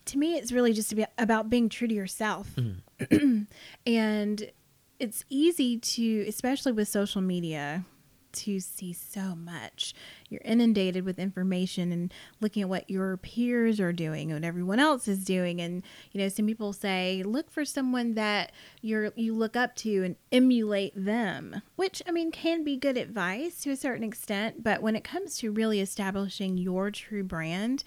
to 0.06 0.18
me, 0.18 0.36
it's 0.36 0.52
really 0.52 0.72
just 0.72 0.94
about 1.18 1.50
being 1.50 1.68
true 1.68 1.88
to 1.88 1.94
yourself. 1.94 2.48
Mm-hmm. 2.56 3.42
and 3.86 4.50
it's 4.98 5.24
easy 5.28 5.78
to, 5.78 6.24
especially 6.26 6.72
with 6.72 6.88
social 6.88 7.20
media, 7.20 7.84
to 8.32 8.60
see 8.60 8.92
so 8.92 9.34
much. 9.34 9.94
You're 10.28 10.42
inundated 10.44 11.04
with 11.04 11.18
information 11.18 11.92
and 11.92 12.12
looking 12.40 12.62
at 12.62 12.68
what 12.68 12.88
your 12.88 13.16
peers 13.16 13.80
are 13.80 13.92
doing 13.92 14.30
and 14.32 14.44
everyone 14.44 14.78
else 14.78 15.08
is 15.08 15.24
doing. 15.24 15.60
And 15.60 15.82
you 16.12 16.20
know, 16.20 16.28
some 16.28 16.46
people 16.46 16.72
say 16.72 17.22
look 17.24 17.50
for 17.50 17.64
someone 17.64 18.14
that 18.14 18.52
you're 18.80 19.12
you 19.16 19.34
look 19.34 19.56
up 19.56 19.74
to 19.76 20.04
and 20.04 20.16
emulate 20.32 20.92
them, 20.94 21.62
which 21.76 22.02
I 22.06 22.10
mean 22.10 22.30
can 22.30 22.64
be 22.64 22.76
good 22.76 22.96
advice 22.96 23.60
to 23.62 23.70
a 23.70 23.76
certain 23.76 24.04
extent. 24.04 24.62
But 24.62 24.82
when 24.82 24.96
it 24.96 25.04
comes 25.04 25.38
to 25.38 25.50
really 25.50 25.80
establishing 25.80 26.58
your 26.58 26.90
true 26.90 27.24
brand, 27.24 27.84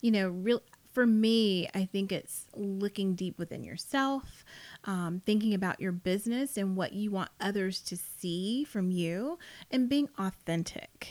you 0.00 0.10
know, 0.10 0.28
real 0.28 0.62
for 0.94 1.06
me, 1.06 1.68
I 1.74 1.84
think 1.84 2.12
it's 2.12 2.46
looking 2.54 3.14
deep 3.14 3.38
within 3.38 3.64
yourself 3.64 4.44
um, 4.84 5.22
thinking 5.24 5.54
about 5.54 5.80
your 5.80 5.92
business 5.92 6.56
and 6.56 6.76
what 6.76 6.92
you 6.92 7.10
want 7.10 7.30
others 7.40 7.80
to 7.82 7.96
see 7.96 8.64
from 8.64 8.90
you, 8.90 9.38
and 9.70 9.88
being 9.88 10.08
authentic. 10.18 11.08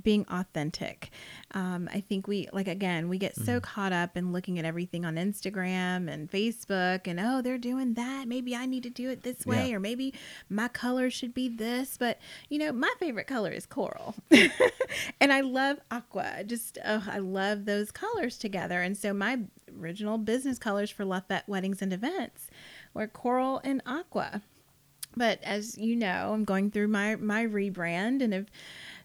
Being 0.00 0.26
authentic. 0.30 1.10
Um, 1.52 1.88
I 1.92 2.00
think 2.00 2.26
we, 2.26 2.48
like, 2.52 2.68
again, 2.68 3.08
we 3.08 3.18
get 3.18 3.36
so 3.36 3.42
mm-hmm. 3.42 3.58
caught 3.60 3.92
up 3.92 4.16
in 4.16 4.32
looking 4.32 4.58
at 4.58 4.64
everything 4.64 5.04
on 5.04 5.16
Instagram 5.16 6.10
and 6.10 6.30
Facebook 6.30 7.06
and, 7.06 7.20
oh, 7.20 7.42
they're 7.42 7.58
doing 7.58 7.94
that. 7.94 8.26
Maybe 8.26 8.56
I 8.56 8.66
need 8.66 8.82
to 8.84 8.90
do 8.90 9.10
it 9.10 9.22
this 9.22 9.44
way, 9.44 9.70
yeah. 9.70 9.76
or 9.76 9.80
maybe 9.80 10.14
my 10.48 10.68
color 10.68 11.10
should 11.10 11.34
be 11.34 11.48
this. 11.48 11.96
But, 11.98 12.18
you 12.48 12.58
know, 12.58 12.72
my 12.72 12.92
favorite 12.98 13.26
color 13.26 13.50
is 13.50 13.66
coral. 13.66 14.14
and 15.20 15.32
I 15.32 15.40
love 15.42 15.78
aqua. 15.90 16.44
Just, 16.44 16.78
oh, 16.84 17.04
I 17.06 17.18
love 17.18 17.66
those 17.66 17.90
colors 17.90 18.38
together. 18.38 18.80
And 18.80 18.96
so 18.96 19.12
my 19.12 19.40
original 19.80 20.18
business 20.18 20.58
colors 20.58 20.90
for 20.90 21.04
Lafette 21.04 21.48
Weddings 21.48 21.82
and 21.82 21.92
Events 21.92 22.48
were 22.94 23.06
coral 23.06 23.60
and 23.64 23.82
aqua. 23.86 24.42
But 25.16 25.42
as 25.42 25.76
you 25.76 25.96
know, 25.96 26.32
I'm 26.32 26.44
going 26.44 26.70
through 26.70 26.88
my 26.88 27.16
my 27.16 27.44
rebrand 27.44 28.22
and 28.22 28.32
have 28.32 28.46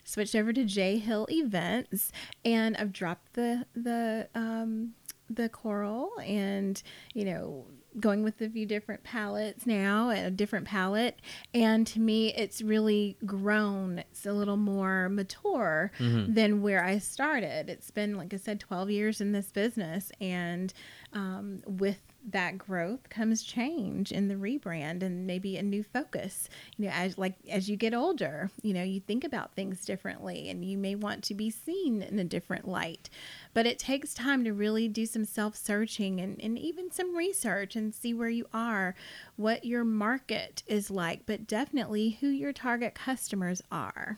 switched 0.07 0.35
over 0.35 0.53
to 0.53 0.63
J 0.63 0.97
Hill 0.97 1.27
Events, 1.29 2.11
and 2.43 2.75
I've 2.77 2.93
dropped 2.93 3.33
the 3.33 3.65
the 3.75 4.29
um, 4.33 4.93
the 5.29 5.49
coral 5.49 6.11
and 6.23 6.81
you 7.13 7.25
know 7.25 7.65
going 7.99 8.23
with 8.23 8.39
a 8.41 8.49
few 8.49 8.65
different 8.65 9.03
palettes 9.03 9.65
now 9.65 10.09
a 10.09 10.29
different 10.29 10.65
palette. 10.65 11.19
And 11.53 11.85
to 11.87 11.99
me 11.99 12.33
it's 12.33 12.61
really 12.61 13.17
grown. 13.25 13.99
It's 13.99 14.25
a 14.25 14.33
little 14.33 14.57
more 14.57 15.09
mature 15.09 15.91
mm-hmm. 15.99 16.33
than 16.33 16.61
where 16.61 16.83
i 16.83 16.99
started. 16.99 17.69
It's 17.69 17.91
been 17.91 18.15
like 18.15 18.33
i 18.33 18.37
said 18.37 18.59
12 18.59 18.91
years 18.91 19.19
in 19.19 19.31
this 19.31 19.51
business 19.51 20.11
and 20.21 20.73
um, 21.13 21.61
with 21.65 21.99
that 22.27 22.57
growth 22.57 23.09
comes 23.09 23.41
change 23.41 24.11
in 24.11 24.27
the 24.27 24.35
rebrand 24.35 25.01
and 25.01 25.25
maybe 25.25 25.55
a 25.55 25.63
new 25.63 25.81
focus. 25.81 26.49
You 26.75 26.85
know 26.85 26.91
as 26.93 27.17
like 27.17 27.35
as 27.49 27.69
you 27.69 27.77
get 27.77 27.93
older 27.93 28.51
you 28.61 28.73
know 28.73 28.83
you 28.83 28.99
think 28.99 29.23
about 29.23 29.53
things 29.53 29.85
differently 29.85 30.49
and 30.49 30.63
you 30.63 30.77
may 30.77 30.95
want 30.95 31.23
to 31.25 31.33
be 31.33 31.49
seen 31.49 32.01
in 32.01 32.19
a 32.19 32.23
different 32.23 32.67
light. 32.67 33.09
But 33.53 33.65
it 33.65 33.79
takes 33.79 34.13
time 34.13 34.43
to 34.43 34.53
really 34.53 34.87
do 34.87 35.05
some 35.05 35.25
self-searching 35.25 36.19
and, 36.19 36.39
and 36.41 36.59
even 36.59 36.91
some 36.91 37.15
research 37.15 37.75
and 37.75 37.95
see 37.95 38.13
where 38.13 38.29
you 38.29 38.47
are 38.53 38.95
what 39.35 39.65
your 39.65 39.83
market 39.83 40.63
is 40.67 40.91
like 40.91 41.25
but 41.25 41.47
definitely 41.47 42.17
who 42.21 42.27
your 42.27 42.53
target 42.53 42.93
customers 42.93 43.61
are. 43.71 44.17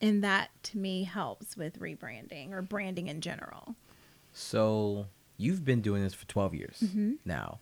And 0.00 0.22
that 0.24 0.50
to 0.64 0.78
me 0.78 1.04
helps 1.04 1.56
with 1.56 1.80
rebranding 1.80 2.52
or 2.52 2.60
branding 2.62 3.06
in 3.06 3.20
general. 3.20 3.76
So 4.32 5.06
you've 5.36 5.64
been 5.64 5.80
doing 5.80 6.02
this 6.02 6.14
for 6.14 6.26
12 6.26 6.54
years 6.54 6.82
mm-hmm. 6.84 7.12
now. 7.24 7.60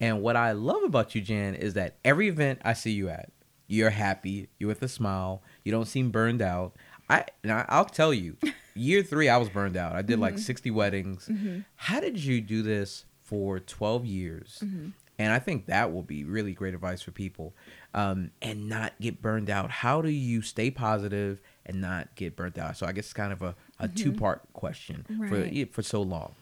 And 0.00 0.22
what 0.22 0.36
I 0.36 0.52
love 0.52 0.82
about 0.84 1.14
you, 1.14 1.20
Jan, 1.20 1.54
is 1.54 1.74
that 1.74 1.96
every 2.04 2.28
event 2.28 2.60
I 2.64 2.72
see 2.72 2.92
you 2.92 3.08
at, 3.08 3.30
you're 3.66 3.90
happy, 3.90 4.48
you're 4.58 4.68
with 4.68 4.82
a 4.82 4.88
smile, 4.88 5.42
you 5.64 5.72
don't 5.72 5.86
seem 5.86 6.10
burned 6.10 6.40
out. 6.40 6.74
I 7.10 7.24
and 7.42 7.52
I, 7.52 7.78
will 7.78 7.86
tell 7.86 8.14
you, 8.14 8.36
year 8.74 9.02
three 9.02 9.28
I 9.28 9.36
was 9.36 9.48
burned 9.48 9.76
out. 9.76 9.96
I 9.96 10.02
did 10.02 10.14
mm-hmm. 10.14 10.22
like 10.22 10.38
60 10.38 10.70
weddings. 10.70 11.28
Mm-hmm. 11.28 11.60
How 11.76 12.00
did 12.00 12.22
you 12.22 12.40
do 12.40 12.62
this 12.62 13.04
for 13.22 13.58
12 13.58 14.06
years? 14.06 14.60
Mm-hmm. 14.64 14.90
And 15.20 15.32
I 15.32 15.40
think 15.40 15.66
that 15.66 15.92
will 15.92 16.04
be 16.04 16.22
really 16.22 16.52
great 16.52 16.74
advice 16.74 17.02
for 17.02 17.10
people, 17.10 17.52
um, 17.92 18.30
and 18.40 18.68
not 18.68 18.92
get 19.00 19.20
burned 19.20 19.50
out. 19.50 19.68
How 19.68 20.00
do 20.00 20.10
you 20.10 20.42
stay 20.42 20.70
positive 20.70 21.40
and 21.66 21.80
not 21.80 22.14
get 22.14 22.36
burned 22.36 22.56
out? 22.56 22.76
So 22.76 22.86
I 22.86 22.92
guess 22.92 23.06
it's 23.06 23.14
kind 23.14 23.32
of 23.32 23.42
a, 23.42 23.56
a 23.80 23.88
mm-hmm. 23.88 23.94
two 23.96 24.12
part 24.12 24.42
question 24.52 25.04
right. 25.18 25.66
for 25.66 25.72
for 25.72 25.82
so 25.82 26.02
long 26.02 26.34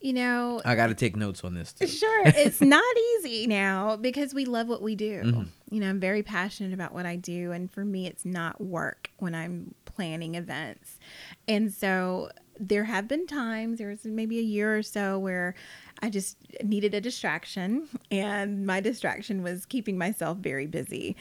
you 0.00 0.12
know 0.12 0.60
i 0.64 0.74
got 0.74 0.88
to 0.88 0.94
take 0.94 1.16
notes 1.16 1.42
on 1.44 1.54
this 1.54 1.72
too. 1.72 1.86
sure 1.86 2.22
it's 2.26 2.60
not 2.60 2.84
easy 3.18 3.46
now 3.46 3.96
because 3.96 4.32
we 4.32 4.44
love 4.44 4.68
what 4.68 4.82
we 4.82 4.94
do 4.94 5.22
mm-hmm. 5.22 5.42
you 5.70 5.80
know 5.80 5.88
i'm 5.88 6.00
very 6.00 6.22
passionate 6.22 6.72
about 6.72 6.92
what 6.92 7.06
i 7.06 7.16
do 7.16 7.52
and 7.52 7.70
for 7.70 7.84
me 7.84 8.06
it's 8.06 8.24
not 8.24 8.60
work 8.60 9.10
when 9.18 9.34
i'm 9.34 9.74
planning 9.84 10.34
events 10.34 10.98
and 11.46 11.72
so 11.72 12.28
there 12.60 12.84
have 12.84 13.06
been 13.06 13.26
times 13.26 13.78
there 13.78 13.88
was 13.88 14.04
maybe 14.04 14.38
a 14.38 14.42
year 14.42 14.76
or 14.76 14.82
so 14.82 15.18
where 15.18 15.54
i 16.02 16.10
just 16.10 16.36
needed 16.62 16.94
a 16.94 17.00
distraction 17.00 17.88
and 18.10 18.66
my 18.66 18.80
distraction 18.80 19.42
was 19.42 19.66
keeping 19.66 19.98
myself 19.98 20.38
very 20.38 20.66
busy 20.66 21.16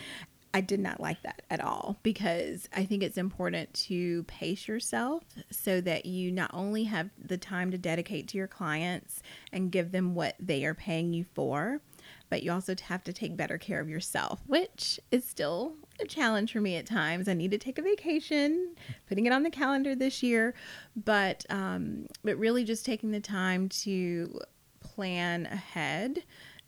I 0.54 0.62
did 0.62 0.80
not 0.80 1.00
like 1.00 1.22
that 1.24 1.42
at 1.50 1.60
all 1.60 1.98
because 2.04 2.68
I 2.75 2.86
think 2.86 3.04
it's 3.04 3.18
important 3.18 3.74
to 3.74 4.24
pace 4.24 4.68
yourself 4.68 5.24
so 5.51 5.82
that 5.82 6.06
you 6.06 6.32
not 6.32 6.51
only 6.54 6.86
have 6.86 7.10
the 7.24 7.38
time 7.38 7.72
to 7.72 7.77
dedicate 7.77 8.27
to 8.30 8.38
your 8.38 8.48
clients 8.48 9.22
and 9.51 9.72
give 9.72 9.92
them 9.92 10.16
what 10.16 10.36
they 10.39 10.66
are 10.66 10.74
paying 10.74 11.13
you 11.13 11.25
for, 11.34 11.82
but 12.30 12.44
you 12.44 12.51
also 12.51 12.75
have 12.82 13.04
to 13.04 13.13
take 13.13 13.38
better 13.38 13.58
care 13.58 13.80
of 13.80 13.89
yourself, 13.89 14.42
which 14.48 15.00
is 15.12 15.25
still 15.25 15.75
a 16.00 16.06
challenge 16.06 16.51
for 16.51 16.62
me 16.62 16.75
at 16.75 16.86
times. 16.86 17.27
I 17.27 17.34
need 17.34 17.51
to 17.51 17.58
take 17.58 17.77
a 17.77 17.82
vacation, 17.82 18.75
putting 19.08 19.25
it 19.25 19.34
on 19.34 19.44
the 19.44 19.50
calendar 19.50 19.96
this 19.96 20.24
year, 20.24 20.54
but 20.96 21.46
um, 21.50 22.08
but 22.24 22.38
really 22.38 22.63
just 22.63 22.86
taking 22.86 23.12
the 23.12 23.20
time 23.20 23.70
to 23.70 24.39
plan 24.80 25.46
ahead 25.46 26.24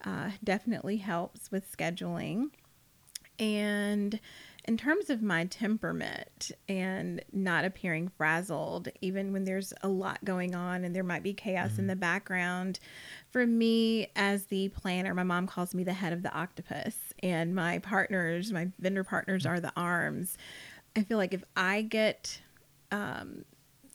uh, 0.05 0.31
definitely 0.43 0.97
helps 0.97 1.51
with 1.51 1.69
scheduling 1.75 2.49
and 3.39 4.19
in 4.65 4.77
terms 4.77 5.09
of 5.09 5.21
my 5.23 5.45
temperament 5.45 6.51
and 6.67 7.23
not 7.31 7.65
appearing 7.65 8.11
frazzled, 8.17 8.89
even 9.01 9.33
when 9.33 9.45
there's 9.45 9.73
a 9.81 9.87
lot 9.87 10.23
going 10.23 10.53
on 10.53 10.83
and 10.83 10.95
there 10.95 11.03
might 11.03 11.23
be 11.23 11.33
chaos 11.33 11.71
mm-hmm. 11.71 11.81
in 11.81 11.87
the 11.87 11.95
background, 11.95 12.79
for 13.31 13.47
me 13.47 14.11
as 14.15 14.45
the 14.45 14.67
planner, 14.69 15.13
my 15.13 15.23
mom 15.23 15.47
calls 15.47 15.73
me 15.73 15.83
the 15.83 15.93
head 15.93 16.13
of 16.13 16.21
the 16.21 16.31
octopus, 16.33 16.95
and 17.23 17.55
my 17.55 17.79
partners, 17.79 18.51
my 18.51 18.67
vendor 18.79 19.03
partners, 19.03 19.45
are 19.45 19.59
the 19.59 19.73
arms. 19.75 20.37
I 20.95 21.03
feel 21.03 21.17
like 21.17 21.33
if 21.33 21.43
I 21.55 21.81
get 21.81 22.41
um, 22.91 23.45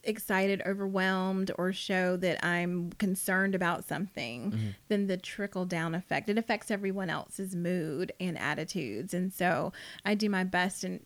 excited, 0.05 0.63
overwhelmed, 0.67 1.51
or 1.59 1.73
show 1.73 2.17
that 2.19 2.45
I'm 2.45 2.91
concerned 2.93 3.55
about 3.55 3.85
something, 3.85 4.53
mm-hmm. 4.53 4.69
then 4.89 5.07
the 5.07 5.17
trickle 5.17 5.65
down 5.65 5.95
effect 5.95 6.29
it 6.29 6.39
affects 6.39 6.71
everyone 6.71 7.11
else's 7.11 7.55
mood 7.55 8.13
and 8.21 8.39
attitudes. 8.39 9.15
And 9.15 9.33
so 9.33 9.73
I 10.05 10.15
do 10.15 10.31
my 10.31 10.45
best 10.45 10.85
and 10.85 11.01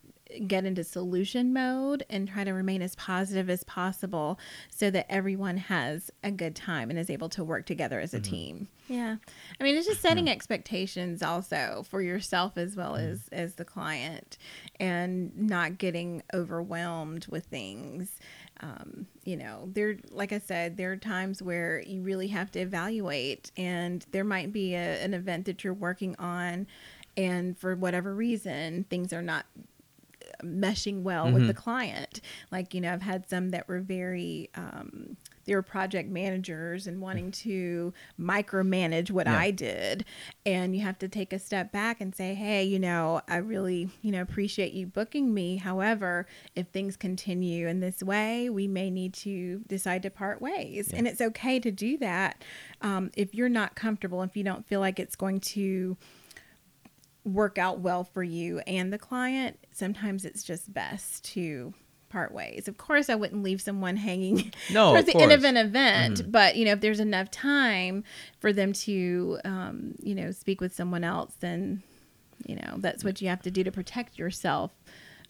get 0.47 0.65
into 0.65 0.83
solution 0.83 1.53
mode 1.53 2.05
and 2.09 2.27
try 2.27 2.43
to 2.43 2.51
remain 2.51 2.81
as 2.81 2.95
positive 2.95 3.49
as 3.49 3.63
possible 3.63 4.39
so 4.69 4.91
that 4.91 5.11
everyone 5.11 5.57
has 5.57 6.11
a 6.23 6.31
good 6.31 6.55
time 6.55 6.89
and 6.89 6.99
is 6.99 7.09
able 7.09 7.29
to 7.29 7.43
work 7.43 7.65
together 7.65 7.99
as 7.99 8.13
a 8.13 8.19
mm-hmm. 8.19 8.31
team. 8.31 8.67
Yeah. 8.87 9.17
I 9.59 9.63
mean, 9.63 9.75
it's 9.75 9.87
just 9.87 10.01
setting 10.01 10.25
mm-hmm. 10.25 10.33
expectations 10.33 11.23
also 11.23 11.83
for 11.89 12.01
yourself 12.01 12.57
as 12.57 12.75
well 12.75 12.93
mm-hmm. 12.93 13.11
as 13.11 13.29
as 13.31 13.55
the 13.55 13.65
client 13.65 14.37
and 14.79 15.35
not 15.37 15.77
getting 15.77 16.23
overwhelmed 16.33 17.27
with 17.27 17.45
things 17.45 18.19
um, 18.61 19.07
you 19.23 19.37
know, 19.37 19.69
there, 19.73 19.97
like 20.11 20.33
I 20.33 20.39
said, 20.39 20.77
there 20.77 20.91
are 20.91 20.97
times 20.97 21.41
where 21.41 21.81
you 21.85 22.01
really 22.01 22.27
have 22.27 22.51
to 22.51 22.59
evaluate, 22.59 23.51
and 23.57 24.05
there 24.11 24.23
might 24.23 24.51
be 24.51 24.75
a, 24.75 25.03
an 25.03 25.13
event 25.13 25.45
that 25.45 25.63
you're 25.63 25.73
working 25.73 26.15
on, 26.17 26.67
and 27.15 27.57
for 27.57 27.75
whatever 27.75 28.13
reason, 28.13 28.85
things 28.89 29.13
are 29.13 29.21
not 29.21 29.45
meshing 30.43 31.03
well 31.03 31.25
mm-hmm. 31.25 31.35
with 31.35 31.47
the 31.47 31.53
client. 31.53 32.21
Like, 32.51 32.73
you 32.73 32.81
know, 32.81 32.93
I've 32.93 33.01
had 33.01 33.29
some 33.29 33.49
that 33.49 33.67
were 33.67 33.79
very, 33.79 34.49
um, 34.55 35.17
they 35.45 35.55
were 35.55 35.61
project 35.61 36.09
managers 36.09 36.87
and 36.87 37.01
wanting 37.01 37.31
to 37.31 37.93
micromanage 38.19 39.11
what 39.11 39.27
yeah. 39.27 39.37
I 39.37 39.51
did. 39.51 40.05
And 40.45 40.75
you 40.75 40.81
have 40.81 40.99
to 40.99 41.07
take 41.07 41.33
a 41.33 41.39
step 41.39 41.71
back 41.71 42.01
and 42.01 42.15
say, 42.15 42.33
hey, 42.33 42.63
you 42.63 42.79
know, 42.79 43.21
I 43.27 43.37
really, 43.37 43.89
you 44.01 44.11
know, 44.11 44.21
appreciate 44.21 44.73
you 44.73 44.87
booking 44.87 45.33
me. 45.33 45.57
However, 45.57 46.27
if 46.55 46.67
things 46.67 46.95
continue 46.95 47.67
in 47.67 47.79
this 47.79 48.03
way, 48.03 48.49
we 48.49 48.67
may 48.67 48.89
need 48.89 49.13
to 49.15 49.59
decide 49.67 50.03
to 50.03 50.09
part 50.09 50.41
ways. 50.41 50.89
Yeah. 50.91 50.97
And 50.97 51.07
it's 51.07 51.21
okay 51.21 51.59
to 51.59 51.71
do 51.71 51.97
that 51.97 52.43
um, 52.81 53.11
if 53.15 53.33
you're 53.33 53.49
not 53.49 53.75
comfortable, 53.75 54.23
if 54.23 54.35
you 54.37 54.43
don't 54.43 54.65
feel 54.65 54.79
like 54.79 54.99
it's 54.99 55.15
going 55.15 55.39
to 55.41 55.97
work 57.25 57.57
out 57.57 57.79
well 57.79 58.03
for 58.03 58.23
you 58.23 58.59
and 58.59 58.91
the 58.91 58.97
client, 58.97 59.59
sometimes 59.71 60.25
it's 60.25 60.43
just 60.43 60.73
best 60.73 61.23
to 61.23 61.73
part 62.09 62.33
ways. 62.33 62.67
Of 62.67 62.77
course, 62.77 63.09
I 63.09 63.15
wouldn't 63.15 63.43
leave 63.43 63.61
someone 63.61 63.95
hanging 63.97 64.53
no, 64.71 64.91
towards 64.91 65.05
the 65.05 65.13
course. 65.13 65.23
end 65.23 65.31
of 65.31 65.43
an 65.43 65.57
event, 65.57 66.15
mm-hmm. 66.19 66.31
but 66.31 66.55
you 66.55 66.65
know, 66.65 66.73
if 66.73 66.81
there's 66.81 66.99
enough 66.99 67.31
time 67.31 68.03
for 68.39 68.51
them 68.51 68.73
to, 68.73 69.39
um, 69.45 69.95
you 70.01 70.15
know, 70.15 70.31
speak 70.31 70.59
with 70.61 70.73
someone 70.73 71.03
else, 71.03 71.33
then 71.39 71.83
You 72.45 72.55
know, 72.55 72.75
that's 72.77 73.03
what 73.03 73.21
you 73.21 73.27
have 73.27 73.41
to 73.43 73.51
do 73.51 73.63
to 73.63 73.71
protect 73.71 74.17
yourself 74.17 74.71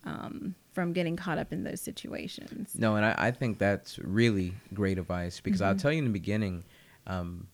um, 0.05 0.55
from 0.73 0.93
getting 0.93 1.15
caught 1.15 1.37
up 1.37 1.51
in 1.51 1.63
those 1.63 1.81
situations. 1.81 2.75
No, 2.75 2.95
and 2.95 3.05
I, 3.05 3.15
I 3.17 3.31
think 3.31 3.57
that's 3.57 3.97
really 3.99 4.53
great 4.73 4.97
advice 4.99 5.39
because 5.39 5.61
I'll 5.61 5.75
tell 5.75 5.91
you 5.91 5.99
in 5.99 6.05
the 6.05 6.11
beginning, 6.11 6.63
um, 7.07 7.47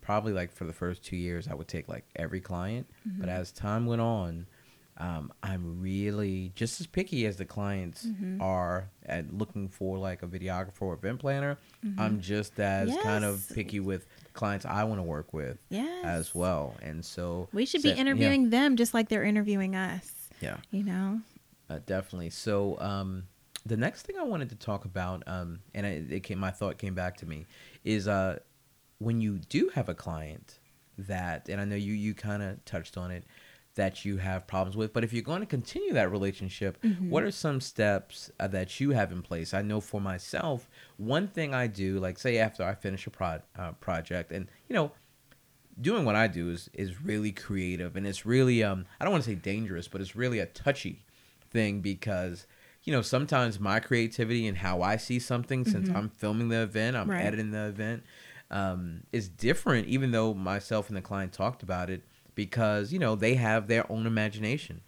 probably 0.00 0.32
like 0.32 0.50
for 0.50 0.64
the 0.64 0.72
first 0.72 1.04
two 1.04 1.16
years, 1.16 1.46
I 1.46 1.54
would 1.54 1.68
take 1.68 1.88
like 1.88 2.04
every 2.16 2.40
client. 2.40 2.86
But 3.04 3.28
as 3.28 3.52
time 3.52 3.86
went 3.86 4.00
on, 4.00 4.46
um, 5.00 5.32
I'm 5.42 5.80
really 5.80 6.52
just 6.54 6.80
as 6.80 6.86
picky 6.86 7.24
as 7.26 7.36
the 7.36 7.44
clients 7.46 8.06
are 8.40 8.90
at 9.06 9.32
looking 9.32 9.68
for 9.68 9.98
like 9.98 10.22
a 10.22 10.26
videographer 10.26 10.82
or 10.82 10.94
event 10.94 11.18
planner. 11.20 11.56
I'm 11.98 12.20
just 12.20 12.60
as 12.60 12.94
kind 13.02 13.24
of 13.24 13.44
picky 13.54 13.80
with 13.80 14.06
clients 14.34 14.66
I 14.66 14.84
want 14.84 14.98
to 14.98 15.02
work 15.02 15.32
with 15.32 15.58
Yes. 15.70 16.04
as 16.04 16.34
well. 16.34 16.74
And 16.82 17.04
so 17.04 17.48
We 17.52 17.64
should 17.66 17.80
so- 17.82 17.88
be 17.88 17.94
yeah. 17.94 18.00
interviewing 18.02 18.50
them 18.50 18.76
just 18.76 18.92
like 18.94 19.08
they're 19.08 19.24
interviewing 19.24 19.74
us. 19.74 20.12
yeah. 20.40 20.58
You 20.70 20.84
know? 20.84 21.20
Uh, 21.68 21.78
definitely. 21.86 22.30
So 22.30 22.78
um, 22.80 23.24
the 23.64 23.76
next 23.76 24.02
thing 24.02 24.16
I 24.18 24.22
wanted 24.24 24.50
to 24.50 24.56
talk 24.56 24.84
about, 24.84 25.22
um, 25.26 25.60
and 25.74 25.86
I, 25.86 25.90
it 26.10 26.22
came, 26.24 26.38
my 26.38 26.50
thought 26.50 26.76
came 26.78 26.94
back 26.94 27.16
to 27.18 27.26
me, 27.26 27.46
is 27.84 28.06
uh, 28.06 28.38
when 28.98 29.20
you 29.20 29.38
do 29.48 29.70
have 29.74 29.88
a 29.88 29.94
client 29.94 30.58
that, 30.98 31.48
and 31.48 31.60
I 31.60 31.64
know 31.64 31.76
you 31.76 31.94
you 31.94 32.12
kind 32.12 32.42
of 32.42 32.62
touched 32.66 32.98
on 32.98 33.10
it, 33.10 33.24
that 33.76 34.04
you 34.04 34.16
have 34.18 34.46
problems 34.46 34.76
with, 34.76 34.92
but 34.92 35.04
if 35.04 35.12
you're 35.12 35.22
going 35.22 35.40
to 35.40 35.46
continue 35.46 35.92
that 35.92 36.10
relationship, 36.10 36.76
what 37.08 37.22
are 37.22 37.30
some 37.30 37.60
steps 37.60 38.30
uh, 38.40 38.48
that 38.48 38.80
you 38.80 38.90
have 38.90 39.12
in 39.12 39.22
place? 39.22 39.54
I 39.54 39.62
know 39.62 39.80
for 39.80 40.00
myself, 40.00 40.68
one 40.96 41.28
thing 41.28 41.54
I 41.54 41.66
do, 41.66 41.98
like 41.98 42.18
say 42.18 42.38
after 42.38 42.64
I 42.64 42.74
finish 42.74 43.06
a 43.06 43.10
prod, 43.10 43.42
uh, 43.58 43.72
project, 43.72 44.32
and 44.32 44.48
you 44.68 44.74
know, 44.74 44.90
doing 45.80 46.04
what 46.04 46.16
I 46.16 46.26
do 46.26 46.50
is 46.50 46.68
is 46.74 47.00
really 47.00 47.32
creative 47.32 47.96
and 47.96 48.06
it's 48.06 48.26
really 48.26 48.62
um 48.62 48.84
I 49.00 49.04
don't 49.04 49.12
want 49.12 49.24
to 49.24 49.30
say 49.30 49.36
dangerous, 49.36 49.88
but 49.88 50.00
it's 50.00 50.16
really 50.16 50.38
a 50.38 50.46
touchy 50.46 51.04
thing 51.50 51.80
because 51.80 52.46
you 52.82 52.92
know 52.92 53.02
sometimes 53.02 53.58
my 53.60 53.80
creativity 53.80 54.46
and 54.46 54.58
how 54.58 54.82
I 54.82 54.96
see 54.96 55.18
something 55.18 55.64
since 55.64 55.88
I'm 55.94 56.08
filming 56.10 56.48
the 56.48 56.62
event, 56.62 56.96
I'm 56.96 57.08
Right. 57.08 57.22
editing 57.22 57.50
the 57.52 57.66
event, 57.66 58.02
um, 58.50 59.04
is 59.12 59.28
different. 59.28 59.86
Even 59.86 60.10
though 60.10 60.34
myself 60.34 60.88
and 60.88 60.96
the 60.96 61.02
client 61.02 61.32
talked 61.32 61.62
about 61.62 61.88
it, 61.88 62.02
because 62.34 62.92
you 62.92 62.98
know 62.98 63.14
they 63.14 63.34
have 63.34 63.66
their 63.68 63.90
own 63.90 64.06
imagination, 64.06 64.80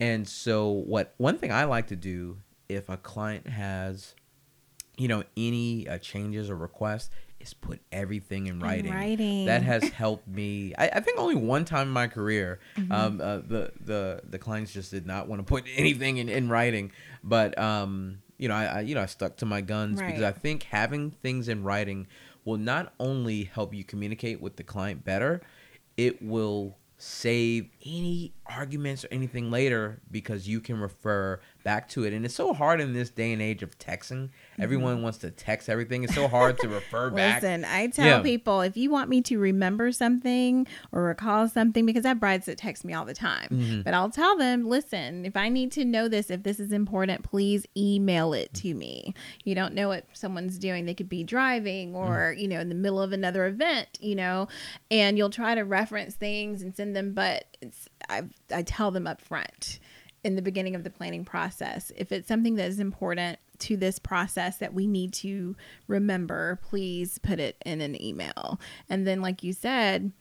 and 0.00 0.28
so 0.28 0.68
what 0.70 1.14
one 1.16 1.38
thing 1.38 1.52
I 1.52 1.64
like 1.64 1.86
to 1.88 1.96
do 1.96 2.38
if 2.68 2.88
a 2.88 2.96
client 2.96 3.46
has 3.48 4.14
you 4.96 5.08
know 5.08 5.24
any 5.36 5.88
uh, 5.88 5.98
changes 5.98 6.50
or 6.50 6.56
requests 6.56 7.10
is 7.40 7.54
put 7.54 7.80
everything 7.90 8.46
in 8.46 8.60
writing. 8.60 8.92
writing. 8.92 9.46
That 9.46 9.62
has 9.64 9.88
helped 10.02 10.28
me. 10.28 10.74
I, 10.78 10.88
I 10.88 11.00
think 11.00 11.18
only 11.18 11.34
one 11.34 11.64
time 11.64 11.88
in 11.88 11.92
my 11.92 12.06
career, 12.06 12.60
Mm-hmm. 12.78 12.92
um, 12.92 13.20
uh, 13.20 13.38
the 13.38 13.72
the 13.80 14.22
the 14.28 14.38
clients 14.38 14.72
just 14.72 14.90
did 14.90 15.06
not 15.06 15.28
want 15.28 15.40
to 15.40 15.44
put 15.44 15.64
anything 15.76 16.18
in, 16.18 16.28
in 16.28 16.48
writing. 16.48 16.92
But 17.24 17.58
um, 17.58 18.18
you 18.38 18.48
know, 18.48 18.54
I, 18.54 18.64
I 18.64 18.80
you 18.80 18.94
know 18.94 19.02
I 19.02 19.06
stuck 19.06 19.36
to 19.38 19.46
my 19.46 19.60
guns 19.60 20.00
because 20.06 20.22
I 20.22 20.32
think 20.32 20.64
having 20.64 21.10
things 21.10 21.48
in 21.48 21.64
writing 21.64 22.06
will 22.44 22.58
not 22.58 22.92
only 22.98 23.44
help 23.44 23.72
you 23.74 23.84
communicate 23.84 24.40
with 24.40 24.56
the 24.56 24.64
client 24.64 25.04
better, 25.04 25.40
it 25.96 26.20
will 26.22 26.76
save 27.02 27.68
any 27.84 28.32
arguments 28.56 29.04
or 29.04 29.08
anything 29.10 29.50
later 29.50 30.00
because 30.10 30.48
you 30.48 30.60
can 30.60 30.78
refer 30.80 31.40
back 31.64 31.88
to 31.90 32.04
it. 32.04 32.12
And 32.12 32.24
it's 32.24 32.34
so 32.34 32.52
hard 32.52 32.80
in 32.80 32.92
this 32.92 33.10
day 33.10 33.32
and 33.32 33.40
age 33.40 33.62
of 33.62 33.78
texting. 33.78 34.30
Everyone 34.58 35.02
wants 35.02 35.18
to 35.18 35.30
text 35.30 35.68
everything. 35.68 36.02
It's 36.04 36.14
so 36.14 36.26
hard 36.28 36.58
to 36.58 36.68
refer 36.68 37.10
back. 37.14 37.42
Listen, 37.42 37.64
I 37.64 37.86
tell 37.88 38.06
Yeah. 38.18 38.22
people 38.22 38.60
if 38.62 38.76
you 38.76 38.90
want 38.90 39.08
me 39.08 39.22
to 39.22 39.38
remember 39.38 39.92
something 39.92 40.66
or 40.90 41.04
recall 41.04 41.48
something, 41.48 41.86
because 41.86 42.04
I 42.04 42.08
have 42.08 42.20
brides 42.20 42.46
that 42.46 42.58
text 42.58 42.84
me 42.84 42.92
all 42.94 43.04
the 43.04 43.14
time, 43.14 43.48
Mm-hmm. 43.50 43.82
but 43.82 43.94
I'll 43.94 44.10
tell 44.10 44.36
them, 44.36 44.68
listen, 44.68 45.24
if 45.24 45.36
I 45.36 45.48
need 45.48 45.70
to 45.72 45.84
know 45.84 46.08
this, 46.08 46.30
if 46.30 46.42
this 46.42 46.58
is 46.60 46.72
important, 46.72 47.22
please 47.22 47.66
email 47.76 48.32
it 48.32 48.52
to 48.54 48.74
me. 48.74 49.14
You 49.44 49.54
don't 49.54 49.74
know 49.74 49.88
what 49.88 50.04
someone's 50.12 50.58
doing. 50.58 50.84
They 50.86 50.94
could 50.94 51.08
be 51.08 51.22
driving 51.24 51.94
or, 51.94 52.34
you 52.36 52.48
know, 52.48 52.60
in 52.60 52.68
the 52.68 52.74
middle 52.74 53.00
of 53.00 53.12
another 53.12 53.46
event, 53.46 53.88
you 54.00 54.14
know, 54.16 54.48
and 54.90 55.16
you'll 55.16 55.30
try 55.30 55.54
to 55.54 55.62
reference 55.62 56.14
things 56.14 56.62
and 56.62 56.74
send 56.74 56.94
them, 56.96 57.12
but 57.14 57.51
I, 58.08 58.22
I 58.50 58.62
tell 58.62 58.90
them 58.90 59.06
up 59.06 59.20
front 59.20 59.78
in 60.24 60.36
the 60.36 60.42
beginning 60.42 60.74
of 60.74 60.84
the 60.84 60.90
planning 60.90 61.24
process. 61.24 61.90
If 61.96 62.12
it's 62.12 62.28
something 62.28 62.54
that 62.56 62.68
is 62.68 62.78
important 62.78 63.38
to 63.58 63.76
this 63.76 63.98
process 63.98 64.58
that 64.58 64.74
we 64.74 64.86
need 64.86 65.12
to 65.14 65.56
remember, 65.86 66.60
please 66.62 67.18
put 67.18 67.40
it 67.40 67.56
in 67.64 67.80
an 67.80 68.00
email. 68.00 68.60
And 68.88 69.06
then, 69.06 69.20
like 69.20 69.42
you 69.42 69.52
said, 69.52 70.12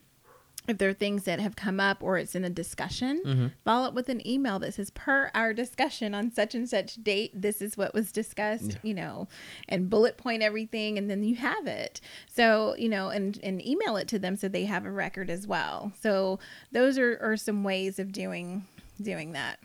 if 0.68 0.78
there 0.78 0.90
are 0.90 0.94
things 0.94 1.24
that 1.24 1.40
have 1.40 1.56
come 1.56 1.80
up 1.80 2.04
or 2.04 2.18
it's 2.18 2.36
in 2.36 2.44
a 2.44 2.50
discussion, 2.50 3.52
follow 3.66 3.88
up 3.88 3.94
with 3.94 4.10
an 4.10 4.26
email 4.28 4.60
that 4.60 4.74
says, 4.76 4.92
per 4.92 5.32
our 5.34 5.54
discussion 5.54 6.14
on 6.14 6.32
such 6.32 6.54
and 6.54 6.70
such 6.70 7.04
date, 7.04 7.32
this 7.34 7.62
is 7.62 7.76
what 7.78 7.94
was 7.94 8.12
discussed, 8.12 8.78
you 8.84 8.94
know, 8.94 9.28
and 9.68 9.90
bullet 9.90 10.18
point 10.18 10.44
everything, 10.44 10.98
and 10.98 11.10
then 11.10 11.24
you 11.24 11.36
have 11.36 11.66
it. 11.68 12.00
So, 12.32 12.76
you 12.78 12.90
know, 12.90 13.10
and, 13.10 13.40
and 13.42 13.66
email 13.66 13.98
it 13.98 14.08
to 14.10 14.20
them 14.20 14.36
so 14.36 14.48
they 14.48 14.66
have 14.66 14.86
a 14.86 14.92
record 14.92 15.30
as 15.30 15.48
well. 15.48 15.92
So, 16.00 16.40
those 16.72 16.98
are, 16.98 17.18
are 17.22 17.38
some 17.38 17.64
ways 17.64 17.98
of 18.00 18.12
doing 18.12 18.66
doing 19.02 19.32
that. 19.32 19.60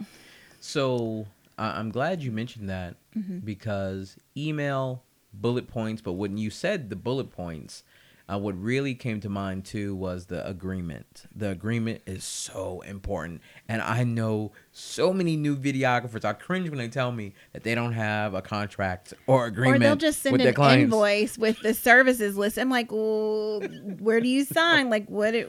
So 0.60 1.26
uh, 1.58 1.72
I'm 1.76 1.90
glad 1.90 2.22
you 2.22 2.32
mentioned 2.32 2.68
that 2.70 2.96
Mm-hmm. 3.16 3.38
because 3.38 4.16
email 4.36 5.02
bullet 5.32 5.68
points, 5.68 6.02
but 6.02 6.12
when 6.12 6.36
you 6.36 6.50
said 6.50 6.90
the 6.90 6.96
bullet 6.96 7.30
points, 7.32 7.82
uh, 8.28 8.38
what 8.38 8.60
really 8.60 8.94
came 8.94 9.20
to 9.20 9.28
mind 9.28 9.64
too 9.64 9.94
was 9.94 10.26
the 10.26 10.46
agreement. 10.46 11.26
The 11.34 11.50
agreement 11.50 12.02
is 12.06 12.24
so 12.24 12.80
important, 12.80 13.40
and 13.68 13.80
I 13.80 14.04
know 14.04 14.52
so 14.72 15.12
many 15.12 15.36
new 15.36 15.56
videographers. 15.56 16.24
I 16.24 16.32
cringe 16.32 16.68
when 16.68 16.78
they 16.78 16.88
tell 16.88 17.12
me 17.12 17.34
that 17.52 17.62
they 17.62 17.74
don't 17.74 17.92
have 17.92 18.34
a 18.34 18.42
contract 18.42 19.14
or 19.26 19.46
agreement. 19.46 19.82
Or 19.82 19.86
they'll 19.86 19.96
just 19.96 20.22
send 20.22 20.40
an 20.40 20.54
clients. 20.54 20.84
invoice 20.84 21.38
with 21.38 21.60
the 21.60 21.74
services 21.74 22.36
list. 22.36 22.58
I'm 22.58 22.70
like, 22.70 22.90
well, 22.90 23.60
where 24.00 24.20
do 24.20 24.28
you 24.28 24.44
sign? 24.44 24.90
Like, 24.90 25.08
what? 25.08 25.34
It, 25.34 25.48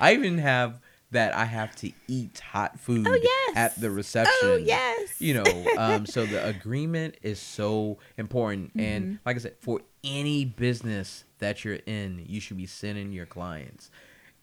I 0.00 0.14
even 0.14 0.38
have 0.38 0.80
that 1.12 1.34
I 1.34 1.44
have 1.44 1.74
to 1.76 1.90
eat 2.08 2.38
hot 2.40 2.78
food 2.78 3.06
Oh, 3.08 3.14
yes. 3.14 3.56
at 3.56 3.80
the 3.80 3.90
reception. 3.90 4.34
oh 4.42 4.56
yes. 4.56 5.20
you 5.20 5.34
know 5.34 5.64
um 5.76 6.06
so 6.06 6.24
the 6.34 6.44
agreement 6.46 7.16
is 7.22 7.38
so 7.40 7.98
important 8.16 8.68
Mm-hmm. 8.70 8.80
and 8.80 9.18
like 9.26 9.36
i 9.36 9.38
said 9.40 9.54
for 9.58 9.80
any 10.04 10.44
business 10.44 11.24
that 11.40 11.64
you're 11.64 11.80
in 11.86 12.24
you 12.26 12.40
should 12.40 12.56
be 12.56 12.66
sending 12.66 13.12
your 13.12 13.26
clients 13.26 13.90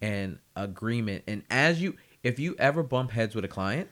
an 0.01 0.39
agreement 0.55 1.23
and 1.27 1.43
as 1.49 1.81
you 1.81 1.95
if 2.23 2.37
you 2.39 2.55
ever 2.59 2.83
bump 2.83 3.11
heads 3.11 3.33
with 3.33 3.43
a 3.45 3.47
client 3.47 3.89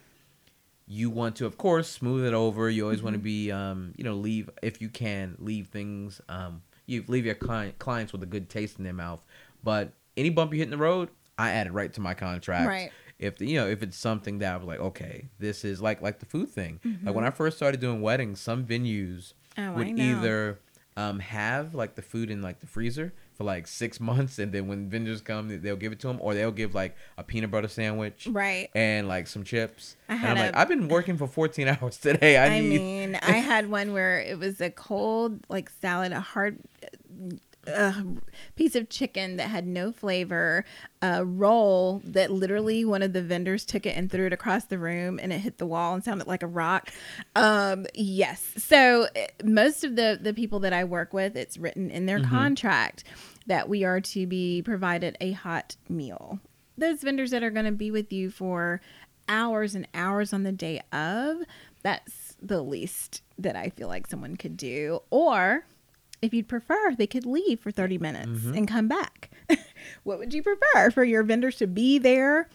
you 0.87 1.09
want 1.09 1.35
to 1.37 1.45
of 1.45 1.57
course 1.57 1.89
smooth 1.89 2.25
it 2.25 2.33
over 2.33 2.69
you 2.69 2.83
always 2.83 3.01
want 3.01 3.13
to 3.15 3.19
be 3.19 3.51
um 3.51 3.93
you 3.97 4.03
know 4.03 4.13
leave 4.13 4.49
if 4.61 4.81
you 4.81 4.89
can 4.89 5.35
leave 5.39 5.67
things 5.67 6.21
um 6.29 6.61
you 6.85 7.03
leave 7.07 7.25
your 7.25 7.33
client 7.35 7.79
clients 7.79 8.11
with 8.11 8.21
a 8.21 8.27
good 8.27 8.49
taste 8.49 8.77
in 8.77 8.83
their 8.83 8.93
mouth 8.93 9.23
but 9.63 9.93
any 10.17 10.29
bump 10.29 10.51
you 10.53 10.59
hit 10.59 10.65
in 10.65 10.69
the 10.71 10.77
road 10.77 11.09
i 11.37 11.51
add 11.51 11.67
it 11.67 11.73
right 11.73 11.91
to 11.93 12.01
my 12.01 12.13
contract. 12.13 12.67
Right. 12.67 12.91
if 13.19 13.37
the, 13.37 13.47
you 13.47 13.57
know 13.59 13.67
if 13.67 13.81
it's 13.83 13.97
something 13.97 14.39
that 14.39 14.53
I 14.53 14.57
was 14.57 14.67
like 14.67 14.79
okay 14.79 15.29
this 15.39 15.63
is 15.65 15.81
like 15.81 16.01
like 16.01 16.19
the 16.19 16.25
food 16.25 16.49
thing. 16.49 16.79
Like 17.03 17.15
when 17.15 17.25
i 17.25 17.29
first 17.29 17.57
started 17.57 17.79
doing 17.79 18.01
weddings 18.01 18.39
some 18.41 18.65
venues 18.65 19.33
Oh, 19.57 19.71
would 19.73 19.87
either 19.99 20.59
um 20.97 21.19
have 21.19 21.73
like 21.75 21.95
the 21.95 22.01
food 22.01 22.29
in 22.29 22.41
like 22.41 22.59
the 22.59 22.67
freezer 22.67 23.13
for 23.35 23.43
like 23.45 23.67
six 23.67 23.99
months 24.11 24.39
and 24.39 24.51
then 24.53 24.67
when 24.67 24.89
vendors 24.89 25.21
come 25.21 25.61
they'll 25.61 25.75
give 25.77 25.91
it 25.93 25.99
to 26.01 26.07
them 26.07 26.17
or 26.21 26.33
they'll 26.33 26.51
give 26.51 26.73
like 26.75 26.95
a 27.17 27.23
peanut 27.23 27.51
butter 27.51 27.67
sandwich 27.69 28.27
Right. 28.31 28.69
and 28.75 29.07
like 29.07 29.27
some 29.27 29.43
chips. 29.43 29.95
I 30.09 30.13
and 30.13 30.21
had 30.21 30.31
i'm 30.31 30.37
like 30.45 30.55
I've 30.57 30.67
been 30.69 30.87
working 30.87 31.17
for 31.17 31.27
14 31.27 31.67
hours 31.73 31.97
today. 31.97 32.37
I, 32.37 32.45
I 32.47 32.59
need 32.61 32.69
mean, 32.79 33.15
I 33.21 33.33
had 33.33 33.69
one 33.69 33.91
where 33.93 34.19
it 34.19 34.37
was 34.39 34.59
a 34.61 34.69
cold 34.69 35.39
like 35.49 35.69
salad, 35.69 36.11
a 36.13 36.19
hard 36.21 36.59
uh, 37.67 38.01
piece 38.55 38.75
of 38.75 38.89
chicken 38.89 39.37
that 39.37 39.49
had 39.49 39.65
no 39.65 39.91
flavor, 39.91 40.65
a 41.01 41.25
roll 41.25 42.01
that 42.05 42.31
literally 42.31 42.85
one 42.85 43.01
of 43.01 43.13
the 43.13 43.21
vendors 43.21 43.65
took 43.65 43.85
it 43.85 43.97
and 43.97 44.11
threw 44.11 44.27
it 44.27 44.33
across 44.33 44.65
the 44.65 44.77
room 44.77 45.19
and 45.21 45.31
it 45.33 45.39
hit 45.39 45.57
the 45.57 45.65
wall 45.65 45.93
and 45.93 46.03
sounded 46.03 46.27
like 46.27 46.43
a 46.43 46.47
rock. 46.47 46.91
Um, 47.35 47.85
yes. 47.93 48.53
So 48.57 49.07
eh, 49.15 49.27
most 49.43 49.83
of 49.83 49.95
the 49.95 50.19
the 50.21 50.33
people 50.33 50.59
that 50.61 50.73
I 50.73 50.83
work 50.83 51.13
with, 51.13 51.35
it's 51.35 51.57
written 51.57 51.91
in 51.91 52.05
their 52.05 52.21
contract 52.21 53.03
that 53.47 53.69
we 53.69 53.83
are 53.83 54.01
to 54.01 54.25
be 54.25 54.61
provided 54.61 55.17
a 55.21 55.31
hot 55.33 55.75
meal. 55.89 56.39
Those 56.77 57.01
vendors 57.01 57.31
that 57.31 57.43
are 57.43 57.51
going 57.51 57.65
to 57.65 57.71
be 57.71 57.91
with 57.91 58.11
you 58.11 58.29
for 58.29 58.81
hours 59.27 59.75
and 59.75 59.87
hours 59.93 60.33
on 60.33 60.43
the 60.43 60.51
day 60.51 60.81
of, 60.91 61.37
that's 61.83 62.35
the 62.41 62.61
least 62.61 63.21
that 63.37 63.55
I 63.55 63.69
feel 63.69 63.87
like 63.87 64.07
someone 64.07 64.35
could 64.35 64.57
do. 64.57 65.01
Or 65.09 65.65
if 66.21 66.33
you'd 66.33 66.47
prefer, 66.47 66.93
they 66.97 67.07
could 67.07 67.25
leave 67.25 67.59
for 67.59 67.71
30 67.71 67.97
minutes 67.97 68.27
Mm-hmm. 68.27 68.53
and 68.53 68.67
come 68.67 68.87
back. 68.87 69.29
what 70.03 70.17
would 70.19 70.33
you 70.33 70.41
prefer 70.43 70.91
for 70.91 71.03
your 71.03 71.23
vendors 71.23 71.57
to 71.57 71.67
be 71.67 71.97
there? 71.99 72.49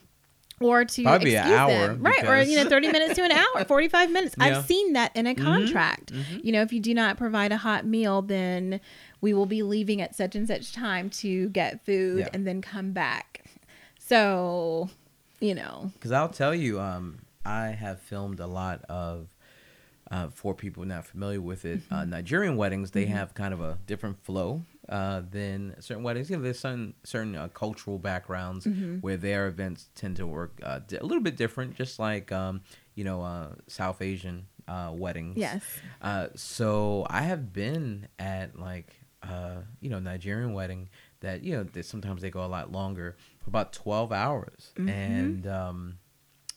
Or 0.59 0.85
to 0.85 1.03
Probably 1.03 1.33
an 1.35 1.41
excuse 1.41 1.57
hour, 1.59 1.71
them, 1.87 2.03
right? 2.03 2.23
Or 2.27 2.39
you 2.43 2.55
know, 2.55 2.69
thirty 2.69 2.91
minutes 2.91 3.15
to 3.15 3.23
an 3.23 3.31
hour, 3.55 3.65
forty-five 3.65 4.11
minutes. 4.11 4.35
Yeah. 4.37 4.45
Mm-hmm. 4.49 4.57
I've 4.59 4.65
seen 4.65 4.93
that 4.93 5.15
in 5.15 5.25
a 5.25 5.33
contract. 5.33 6.11
You 6.43 6.51
know, 6.51 6.61
if 6.61 6.71
you 6.71 6.79
do 6.79 6.93
not 6.93 7.17
provide 7.17 7.51
a 7.51 7.57
hot 7.57 7.83
meal, 7.83 8.21
then 8.21 8.79
we 9.21 9.33
will 9.33 9.47
be 9.47 9.63
leaving 9.63 10.01
at 10.01 10.13
such 10.13 10.35
and 10.35 10.47
such 10.47 10.71
time 10.71 11.09
to 11.21 11.49
get 11.49 11.83
food 11.83 12.19
Yeah. 12.19 12.29
and 12.31 12.45
then 12.45 12.61
come 12.61 12.91
back. 12.91 13.43
So 13.97 14.89
you 15.39 15.55
know. 15.55 15.89
Because 15.95 16.11
I'll 16.11 16.29
tell 16.29 16.53
you, 16.53 16.79
um, 16.79 17.17
I 17.43 17.69
have 17.69 17.99
filmed 17.99 18.39
a 18.39 18.45
lot 18.47 18.83
of. 18.83 19.29
Uh, 20.11 20.27
for 20.29 20.53
people 20.53 20.83
not 20.83 21.05
familiar 21.07 21.39
with 21.39 21.63
it, 21.63 21.79
uh, 21.89 22.03
Nigerian 22.03 22.57
weddings 22.57 22.91
they 22.91 23.05
have 23.05 23.33
kind 23.33 23.53
of 23.53 23.61
a 23.61 23.77
different 23.87 24.21
flow 24.25 24.61
uh, 24.89 25.21
than 25.31 25.73
certain 25.79 26.03
weddings. 26.03 26.29
You 26.29 26.35
know, 26.35 26.43
there's 26.43 26.59
certain 26.59 26.93
certain 27.05 27.33
uh, 27.35 27.47
cultural 27.47 27.97
backgrounds 27.97 28.67
where 28.99 29.15
their 29.15 29.47
events 29.47 29.89
tend 29.95 30.17
to 30.17 30.27
work 30.27 30.59
uh, 30.63 30.81
a 30.99 31.05
little 31.05 31.23
bit 31.23 31.37
different, 31.37 31.75
just 31.75 31.97
like 31.97 32.29
um, 32.33 32.59
you 32.93 33.05
know 33.05 33.21
uh, 33.23 33.53
South 33.67 34.01
Asian 34.01 34.47
uh, 34.67 34.91
weddings. 34.93 35.37
Yes. 35.37 35.63
Uh, 36.01 36.27
so 36.35 37.07
I 37.09 37.21
have 37.21 37.53
been 37.53 38.09
at 38.19 38.59
like 38.59 38.93
uh, 39.23 39.59
you 39.79 39.89
know 39.89 39.99
Nigerian 39.99 40.51
wedding 40.53 40.89
that 41.21 41.41
you 41.41 41.55
know 41.55 41.63
that 41.63 41.85
sometimes 41.85 42.21
they 42.21 42.29
go 42.31 42.43
a 42.43 42.51
lot 42.51 42.69
longer, 42.69 43.15
about 43.47 43.71
twelve 43.71 44.11
hours, 44.11 44.73
Mm-hmm. 44.75 44.89
and 44.89 45.47
um, 45.47 45.97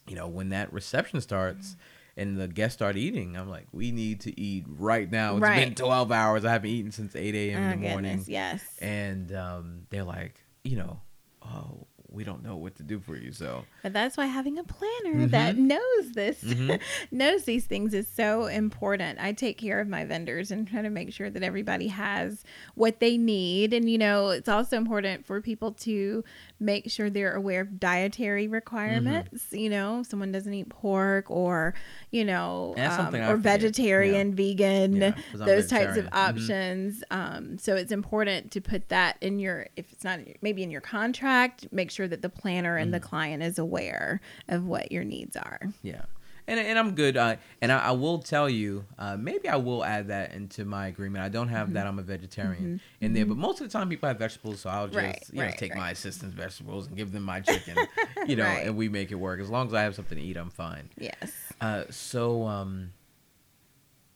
you 0.09 0.17
know 0.17 0.27
when 0.27 0.49
that 0.49 0.73
reception 0.73 1.21
starts. 1.21 1.77
And 2.17 2.39
the 2.39 2.47
guests 2.47 2.77
start 2.77 2.97
eating. 2.97 3.37
I'm 3.37 3.49
like, 3.49 3.67
we 3.73 3.91
need 3.91 4.21
to 4.21 4.41
eat 4.41 4.67
right 4.69 5.11
now. 5.11 5.37
It's 5.37 5.47
been 5.49 5.75
12 5.75 6.13
hours. 6.13 6.45
I 6.45 6.53
haven't 6.53 6.71
eaten 6.71 6.93
since 6.93 7.17
8 7.17 7.35
a.m. 7.35 7.61
Oh, 7.61 7.65
in 7.65 7.71
the 7.81 7.89
morning 7.89 8.11
goodness, 8.13 8.29
yes. 8.29 8.65
and 8.81 9.35
um, 9.35 9.87
they're 9.91 10.05
like, 10.05 10.41
you 10.63 10.77
know, 10.77 11.01
oh, 11.43 11.87
we 12.15 12.25
don't 12.25 12.43
know 12.43 12.57
what 12.57 12.77
to 12.77 12.83
do 12.83 13.01
for 13.01 13.17
you. 13.17 13.33
So 13.33 13.65
But 13.83 13.93
that's 13.93 14.17
why 14.17 14.27
having 14.27 14.59
a 14.59 14.65
planner 14.65 14.93
Mm-hmm. 15.05 15.27
that 15.29 15.57
knows 15.57 16.13
this, 16.13 16.43
knows 17.11 17.45
these 17.45 17.67
things 17.67 17.93
is 17.95 18.07
so 18.09 18.47
important. 18.47 19.19
I 19.21 19.33
take 19.33 19.59
care 19.59 19.81
of 19.81 19.89
my 19.89 20.05
vendors 20.05 20.51
and 20.51 20.67
try 20.67 20.83
to 20.83 20.91
make 20.91 21.13
sure 21.13 21.31
that 21.31 21.43
everybody 21.43 21.89
has 21.89 22.45
what 22.75 23.01
they 23.01 23.17
need. 23.19 23.73
And, 23.73 23.89
you 23.91 23.99
know, 23.99 24.29
it's 24.31 24.49
also 24.49 24.77
important 24.77 25.27
for 25.27 25.41
people 25.41 25.73
to 25.73 26.25
make 26.61 26.91
sure 26.91 27.11
they're 27.11 27.35
aware 27.35 27.61
of 27.63 27.79
dietary 27.81 28.49
requirements. 28.49 29.45
Mm-hmm. 29.47 29.57
You 29.57 29.71
know, 29.71 30.01
if 30.01 30.07
someone 30.07 30.33
doesn't 30.33 30.53
eat 30.55 30.69
pork 30.69 31.31
or, 31.31 31.75
you 32.11 32.25
know, 32.25 32.75
um, 32.79 33.15
or 33.15 33.37
vegetarian, 33.37 34.35
vegan, 34.35 34.97
Yeah, 34.97 35.11
'cause 35.13 35.41
I'm 35.41 35.47
those 35.47 35.69
types 35.69 35.97
of. 35.97 36.05
Mhm. 36.07 36.09
options. 36.13 37.05
Um, 37.11 37.59
so 37.59 37.77
it's 37.77 37.93
important 37.93 38.51
to 38.53 38.61
put 38.61 38.89
that 38.89 39.17
in 39.21 39.39
your, 39.39 39.67
if 39.77 39.93
it's 39.93 40.05
not 40.05 40.21
maybe 40.43 40.63
in 40.63 40.71
your 40.71 40.81
contract, 40.81 41.67
make 41.73 41.91
sure 41.91 42.04
that 42.09 42.23
the 42.23 42.29
planner 42.29 42.77
and 42.77 42.93
the 42.93 42.99
Mm-hmm. 42.99 43.07
client 43.09 43.43
is 43.43 43.59
aware 43.59 44.21
of 44.49 44.67
what 44.67 44.91
your 44.93 45.05
needs 45.05 45.37
are. 45.37 45.61
yeah, 45.83 46.03
and 46.47 46.61
and 46.61 46.79
I'm 46.79 46.95
good. 46.95 47.17
Uh, 47.17 47.37
and 47.61 47.73
I, 47.73 47.79
I 47.87 47.91
will 47.93 48.19
tell 48.19 48.49
you, 48.51 48.85
uh, 48.99 49.17
maybe 49.17 49.49
I 49.49 49.57
will 49.57 49.85
add 49.85 50.09
that 50.09 50.35
into 50.35 50.65
my 50.65 50.87
agreement. 50.89 51.25
I 51.25 51.29
don't 51.29 51.49
have 51.49 51.69
Mm-hmm. 51.69 51.75
that 51.75 51.87
I'm 51.87 51.99
a 51.99 52.03
vegetarian 52.03 52.81
in 53.01 53.13
there, 53.15 53.25
but 53.27 53.37
most 53.37 53.61
of 53.61 53.67
the 53.67 53.73
time 53.73 53.89
people 53.89 54.09
have 54.09 54.19
vegetables, 54.19 54.61
so 54.61 54.71
I'll 54.71 54.87
just 54.89 54.97
Right, 54.97 55.25
you 55.33 55.39
know 55.41 55.45
right, 55.47 55.59
take 55.59 55.73
right. 55.73 55.79
my 55.79 55.91
assistant's 55.91 56.35
vegetables 56.35 56.87
and 56.87 56.97
give 56.97 57.13
them 57.13 57.23
my 57.23 57.41
chicken, 57.41 57.77
you 58.27 58.37
know, 58.37 58.45
and 58.47 58.77
we 58.77 58.89
make 58.89 59.11
it 59.11 59.17
work. 59.17 59.41
As 59.41 59.49
long 59.51 59.67
as 59.69 59.75
I 59.75 59.83
have 59.83 59.95
something 59.95 60.19
to 60.19 60.23
eat, 60.25 60.37
I'm 60.37 60.51
fine. 60.51 60.91
Yes. 60.99 61.33
Uh, 61.61 61.85
so 61.91 62.47
um, 62.47 62.93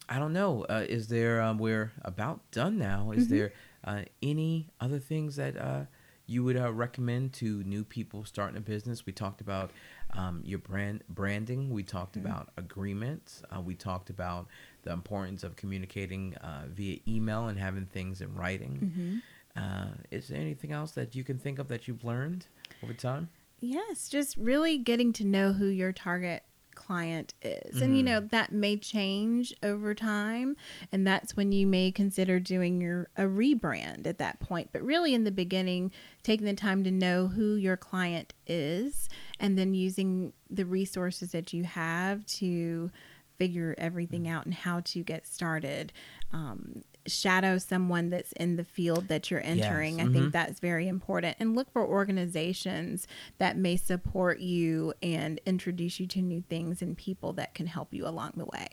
I 0.09 0.19
don't 0.19 0.33
know. 0.33 0.65
Uh, 0.69 0.85
is 0.89 1.09
there? 1.09 1.41
Um, 1.43 1.59
we're 1.59 1.93
about 2.03 2.41
done 2.51 2.79
now. 2.79 3.11
Is 3.13 3.25
Mm-hmm. 3.27 3.35
there 3.37 3.53
uh, 3.85 4.03
any 4.23 4.69
other 4.81 4.99
things 4.99 5.37
that 5.37 5.57
uh, 5.57 5.85
you 6.29 6.45
would 6.45 6.57
uh, 6.57 6.73
recommend 6.73 7.33
to 7.35 7.63
new 7.65 7.83
people 7.85 8.25
starting 8.25 8.57
a 8.57 8.61
business? 8.61 9.07
We 9.07 9.13
talked 9.13 9.41
about 9.41 9.71
um, 10.15 10.43
your 10.45 10.59
brand 10.59 11.03
branding. 11.09 11.71
We 11.71 11.83
talked 11.83 12.17
Mm-hmm. 12.17 12.27
about 12.27 12.51
agreements. 12.57 13.43
Uh, 13.55 13.61
we 13.61 13.75
talked 13.75 14.11
about 14.11 14.47
the 14.83 14.93
importance 14.93 15.43
of 15.43 15.57
communicating 15.57 16.35
uh, 16.37 16.65
via 16.69 16.99
email 17.09 17.49
and 17.49 17.59
having 17.59 17.87
things 17.87 18.21
in 18.21 18.35
writing. 18.35 19.23
Mm-hmm. 19.57 19.61
Uh, 19.61 19.89
is 20.11 20.29
there 20.29 20.41
anything 20.41 20.71
else 20.73 20.93
that 20.93 21.15
you 21.17 21.25
can 21.25 21.39
think 21.39 21.59
of 21.59 21.69
that 21.69 21.89
you've 21.89 22.05
learned 22.05 22.47
over 22.83 22.93
time? 22.93 23.29
Yes, 23.61 24.09
just 24.09 24.37
really 24.37 24.79
getting 24.79 25.13
to 25.15 25.25
know 25.25 25.53
who 25.53 25.67
your 25.67 25.93
target 25.93 26.45
client 26.79 27.35
is. 27.43 27.83
And 27.83 27.97
you 27.97 28.03
know, 28.03 28.21
that 28.21 28.53
may 28.53 28.77
change 28.77 29.53
over 29.63 29.95
time, 29.95 30.57
and 30.93 31.07
that's 31.07 31.37
when 31.37 31.53
you 31.53 31.67
may 31.67 31.91
consider 31.91 32.39
doing 32.41 32.81
your 32.81 33.09
a 33.17 33.25
rebrand 33.25 34.07
at 34.07 34.19
that 34.19 34.41
point. 34.41 34.71
But 34.73 34.83
really 34.83 35.13
in 35.13 35.25
the 35.25 35.31
beginning, 35.31 35.91
taking 36.23 36.47
the 36.47 36.55
time 36.55 36.85
to 36.85 36.91
know 36.91 37.27
who 37.27 37.57
your 37.57 37.77
client 37.77 38.33
is 38.47 39.09
and 39.41 39.59
then 39.59 39.75
using 39.75 40.33
the 40.49 40.65
resources 40.65 41.33
that 41.33 41.53
you 41.53 41.65
have 41.65 42.25
to 42.27 42.91
figure 43.39 43.75
everything 43.79 44.29
out 44.29 44.45
and 44.45 44.55
how 44.55 44.81
to 44.81 45.03
get 45.03 45.27
started. 45.27 45.93
Um, 46.33 46.83
shadow 47.09 47.59
someone 47.59 48.11
that's 48.11 48.33
in 48.33 48.57
the 48.57 48.65
field 48.65 49.09
that 49.09 49.31
you're 49.31 49.43
entering. 49.45 50.01
I 50.01 50.05
mhm. 50.05 50.13
think 50.13 50.33
that's 50.33 50.61
very 50.61 50.89
important. 50.89 51.37
And 51.41 51.55
look 51.57 51.71
for 51.73 51.85
organizations 51.87 53.07
that 53.39 53.57
may 53.57 53.77
support 53.77 54.41
you 54.41 54.93
and 55.03 55.41
introduce 55.47 55.99
you 56.01 56.07
to 56.09 56.23
new 56.23 56.43
things 56.49 56.83
and 56.83 56.97
people 56.97 57.33
that 57.35 57.55
can 57.55 57.67
help 57.67 57.93
you 57.95 58.07
along 58.07 58.33
the 58.37 58.45
way. 58.45 58.69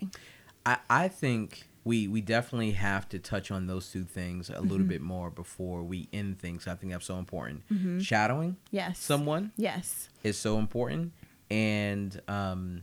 I, 0.65 0.77
I 0.89 1.07
think 1.07 1.67
we 1.83 2.07
we 2.07 2.21
definitely 2.21 2.71
have 2.71 3.07
to 3.09 3.19
touch 3.19 3.51
on 3.51 3.67
those 3.67 3.91
two 3.91 4.03
things 4.03 4.49
a 4.49 4.53
Mm-hmm. 4.53 4.67
little 4.67 4.85
bit 4.87 5.01
more 5.01 5.29
before 5.29 5.83
we 5.83 6.09
end 6.11 6.39
things. 6.39 6.67
I 6.67 6.73
think 6.75 6.91
that's 6.93 7.05
so 7.05 7.17
important. 7.19 7.63
Shadowing 8.01 8.57
Yes. 8.71 8.97
someone 8.99 9.51
Yes. 9.57 10.09
is 10.23 10.37
so 10.37 10.57
important, 10.57 11.13
and 11.51 12.19
um, 12.27 12.81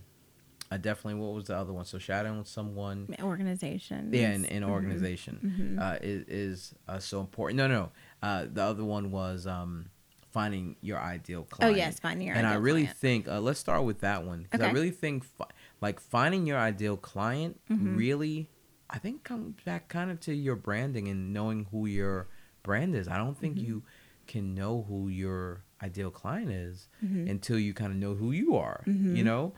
I 0.72 0.76
definitely 0.78 1.20
what 1.20 1.34
was 1.34 1.44
the 1.46 1.56
other 1.56 1.72
one? 1.72 1.84
So 1.84 1.98
shadowing 1.98 2.44
someone, 2.44 3.14
Organizations. 3.22 4.14
yeah, 4.14 4.32
in 4.32 4.44
an 4.46 4.64
organization 4.64 5.34
Mm-hmm. 5.44 5.78
uh, 5.78 5.96
is 6.00 6.24
is 6.28 6.74
uh, 6.88 6.98
so 6.98 7.20
important. 7.20 7.58
No, 7.58 7.66
no, 7.68 7.90
uh, 8.22 8.46
the 8.52 8.62
other 8.62 8.84
one 8.84 9.10
was 9.10 9.46
um, 9.46 9.86
finding 10.30 10.76
your 10.80 10.98
ideal 10.98 11.42
client. 11.44 11.74
Oh 11.74 11.76
yes, 11.76 12.00
finding 12.00 12.26
your 12.28 12.36
ideal 12.36 12.46
and 12.50 12.54
I 12.54 12.58
really 12.58 12.84
client. 12.84 12.98
think 12.98 13.28
uh, 13.28 13.40
let's 13.40 13.60
start 13.60 13.84
with 13.84 14.00
that 14.00 14.24
one 14.24 14.42
because 14.44 14.60
I 14.60 14.70
really 14.72 14.90
think 14.90 15.24
fi- 15.24 15.52
like 15.80 16.00
finding 16.00 16.46
your 16.46 16.58
ideal 16.58 16.96
client 16.96 17.60
Mm-hmm. 17.70 17.96
really, 17.96 18.48
I 18.88 18.98
think 18.98 19.24
comes 19.24 19.56
back 19.64 19.88
kind 19.88 20.10
of 20.10 20.20
to 20.20 20.34
your 20.34 20.56
branding 20.56 21.08
and 21.08 21.32
knowing 21.32 21.66
who 21.70 21.86
your 21.86 22.28
brand 22.62 22.94
is. 22.94 23.08
I 23.08 23.16
don't 23.18 23.38
think 23.38 23.56
Mm-hmm. 23.56 23.66
you 23.66 23.82
can 24.26 24.54
know 24.54 24.84
who 24.88 25.08
your 25.08 25.64
ideal 25.82 26.10
client 26.10 26.50
is 26.50 26.88
Mm-hmm. 27.04 27.28
until 27.28 27.58
you 27.58 27.74
kind 27.74 27.90
of 27.92 27.98
know 27.98 28.14
who 28.14 28.30
you 28.32 28.56
are. 28.56 28.82
You 28.86 29.24
know, 29.24 29.52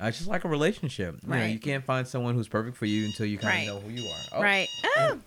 uh, 0.00 0.06
it's 0.06 0.18
just 0.18 0.28
like 0.30 0.44
a 0.44 0.48
relationship. 0.48 1.18
You 1.26 1.34
know, 1.34 1.44
you 1.44 1.58
can't 1.58 1.84
find 1.84 2.06
someone 2.06 2.34
who's 2.34 2.48
perfect 2.48 2.76
for 2.76 2.86
you 2.86 3.06
until 3.06 3.26
you 3.26 3.38
kind 3.38 3.48
Right. 3.54 3.68
of 3.68 3.74
know 3.74 3.88
who 3.88 3.94
you 3.94 4.08
are. 4.08 4.38
Oh, 4.38 4.42
Right. 4.42 4.68
Oh, 4.98 5.18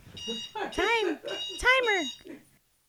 time. 0.71 1.19
Timer. 1.59 2.37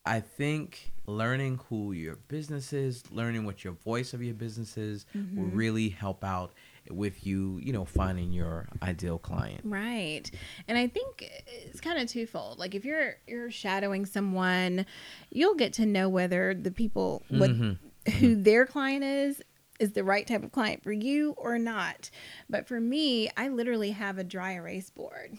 I 0.07 0.21
think 0.21 0.93
learning 1.07 1.61
who 1.69 1.93
your 1.93 2.17
business 2.29 2.73
is, 2.73 3.11
learning 3.11 3.45
what 3.47 3.65
your 3.65 3.73
voice 3.73 4.13
of 4.13 4.23
your 4.23 4.35
business 4.35 4.77
is, 4.77 5.07
will 5.15 5.21
Mm-hmm. 5.23 5.57
really 5.57 5.89
help 5.89 6.23
out 6.25 6.53
with 6.91 7.27
you, 7.27 7.59
you 7.63 7.73
know, 7.73 7.85
finding 7.85 8.33
your 8.33 8.69
ideal 8.83 9.19
client. 9.19 9.63
Right. 9.65 10.31
And 10.69 10.77
I 10.77 10.87
think 10.87 11.31
it's 11.47 11.81
kind 11.81 11.99
of 11.99 12.09
twofold. 12.09 12.59
Like 12.59 12.75
if 12.75 12.85
you're 12.85 13.17
you're 13.27 13.51
shadowing 13.51 14.07
someone, 14.07 14.87
you'll 15.31 15.55
get 15.55 15.73
to 15.75 15.87
know 15.87 16.09
whether 16.09 16.55
the 16.55 16.71
people 16.71 17.23
what 17.29 17.51
Mm-hmm. 17.51 18.11
who 18.19 18.37
their 18.37 18.67
client 18.67 19.05
is 19.05 19.43
is 19.81 19.93
the 19.93 20.05
right 20.05 20.27
type 20.27 20.45
of 20.45 20.53
client 20.53 20.83
for 20.85 20.93
you 20.93 21.35
or 21.37 21.59
not. 21.59 22.11
But 22.49 22.69
for 22.69 22.81
me, 22.81 23.29
I 23.37 23.49
literally 23.49 23.91
have 23.91 24.19
a 24.19 24.25
dry 24.25 24.53
erase 24.53 24.91
board. 24.91 25.37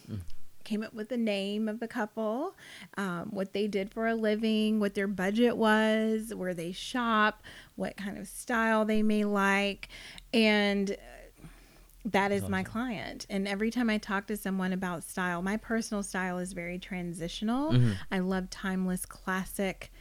Came 0.66 0.82
up 0.82 0.96
with 0.96 1.10
the 1.10 1.18
name 1.18 1.70
of 1.70 1.80
the 1.80 1.88
couple, 1.88 2.56
um, 2.98 3.28
what 3.30 3.54
they 3.54 3.68
did 3.68 3.94
for 3.94 4.08
a 4.08 4.16
living, 4.16 4.80
what 4.80 4.96
their 4.96 5.08
budget 5.08 5.56
was, 5.58 6.34
where 6.34 6.56
they 6.56 6.72
shop, 6.72 7.44
what 7.76 7.96
kind 7.98 8.18
of 8.18 8.28
style 8.28 8.84
they 8.84 9.04
may 9.04 9.26
like, 9.26 9.90
and 10.34 10.98
that 12.06 12.32
is 12.32 12.48
my 12.48 12.64
client. 12.64 13.26
And 13.30 13.48
every 13.48 13.72
time 13.72 13.90
I 13.90 13.98
talk 13.98 14.28
to 14.28 14.38
someone 14.38 14.74
about 14.74 15.04
style, 15.04 15.42
my 15.42 15.58
personal 15.58 16.04
style 16.04 16.38
is 16.38 16.54
very 16.54 16.78
transitional. 16.78 17.72
Mm-hmm. 17.72 17.92
I 18.12 18.20
love 18.20 18.50
timeless 18.50 19.06
classic 19.06 19.92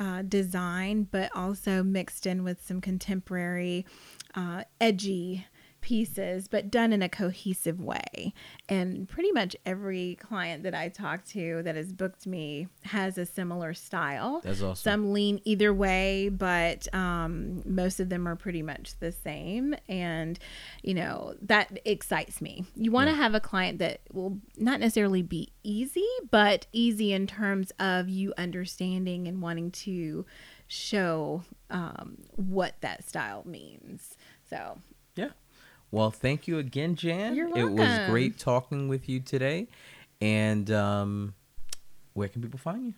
uh, 0.00 0.22
design, 0.22 1.06
but 1.10 1.30
also 1.34 1.82
mixed 1.82 2.26
in 2.26 2.44
with 2.44 2.64
some 2.66 2.80
contemporary, 2.80 3.86
uh, 4.34 4.64
edgy 4.80 5.46
pieces, 5.82 6.48
but 6.48 6.70
done 6.70 6.92
in 6.92 7.02
a 7.02 7.08
cohesive 7.08 7.80
way. 7.80 8.32
And 8.68 9.06
pretty 9.08 9.32
much 9.32 9.54
every 9.66 10.16
client 10.20 10.62
that 10.62 10.74
I 10.74 10.88
talk 10.88 11.24
to 11.26 11.62
that 11.64 11.76
has 11.76 11.92
booked 11.92 12.26
me 12.26 12.68
has 12.84 13.18
a 13.18 13.26
similar 13.26 13.74
style. 13.74 14.40
That's 14.42 14.62
awesome. 14.62 14.90
Some 14.90 15.12
lean 15.12 15.40
either 15.44 15.74
way, 15.74 16.30
but 16.30 16.92
um, 16.94 17.62
most 17.66 18.00
of 18.00 18.08
them 18.08 18.26
are 18.26 18.36
pretty 18.36 18.62
much 18.62 18.98
the 19.00 19.12
same. 19.12 19.74
And, 19.88 20.38
you 20.82 20.94
know, 20.94 21.34
that 21.42 21.78
excites 21.84 22.40
me. 22.40 22.64
You 22.74 22.90
want 22.90 23.10
to 23.10 23.14
have 23.14 23.34
a 23.34 23.40
client 23.40 23.78
that 23.80 24.00
will 24.12 24.38
not 24.56 24.80
necessarily 24.80 25.22
be 25.22 25.52
easy, 25.62 26.08
but 26.30 26.66
easy 26.72 27.12
in 27.12 27.26
terms 27.26 27.72
of 27.78 28.08
you 28.08 28.32
understanding 28.38 29.28
and 29.28 29.42
wanting 29.42 29.70
to 29.72 30.24
show 30.68 31.42
um, 31.70 32.18
what 32.36 32.76
that 32.80 33.06
style 33.06 33.42
means. 33.44 34.16
So, 34.48 34.78
Yeah. 35.16 35.30
Well, 35.92 36.10
thank 36.10 36.48
you 36.48 36.58
again, 36.58 36.96
Jan. 36.96 37.36
You're 37.36 37.48
welcome. 37.48 37.78
It 37.78 37.80
was 37.80 38.10
great 38.10 38.38
talking 38.38 38.88
with 38.88 39.08
you 39.08 39.20
today. 39.20 39.68
And 40.20 40.70
um, 40.70 41.32
where 42.14 42.28
can 42.28 42.42
people 42.42 42.58
find 42.58 42.86
you? 42.86 42.94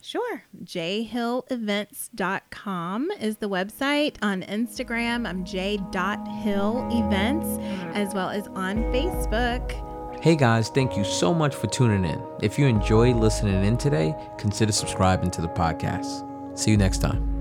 Sure. 0.00 0.42
jhillevents.com 0.64 3.10
is 3.20 3.36
the 3.36 3.48
website. 3.48 4.16
On 4.22 4.42
Instagram, 4.42 5.28
I'm 5.28 5.44
j.hillevents, 5.44 7.58
as 7.94 8.14
well 8.14 8.30
as 8.30 8.46
on 8.48 8.76
Facebook. 8.92 9.84
Hey 10.22 10.36
guys, 10.36 10.68
thank 10.68 10.96
you 10.96 11.04
so 11.04 11.34
much 11.34 11.54
for 11.54 11.68
tuning 11.68 12.04
in. 12.04 12.20
If 12.42 12.58
you 12.58 12.66
enjoyed 12.66 13.14
listening 13.16 13.64
in 13.64 13.76
today, 13.76 14.16
consider 14.36 14.72
subscribing 14.72 15.30
to 15.32 15.42
the 15.42 15.48
podcast. 15.48 16.58
See 16.58 16.72
you 16.72 16.76
next 16.76 16.98
time. 16.98 17.37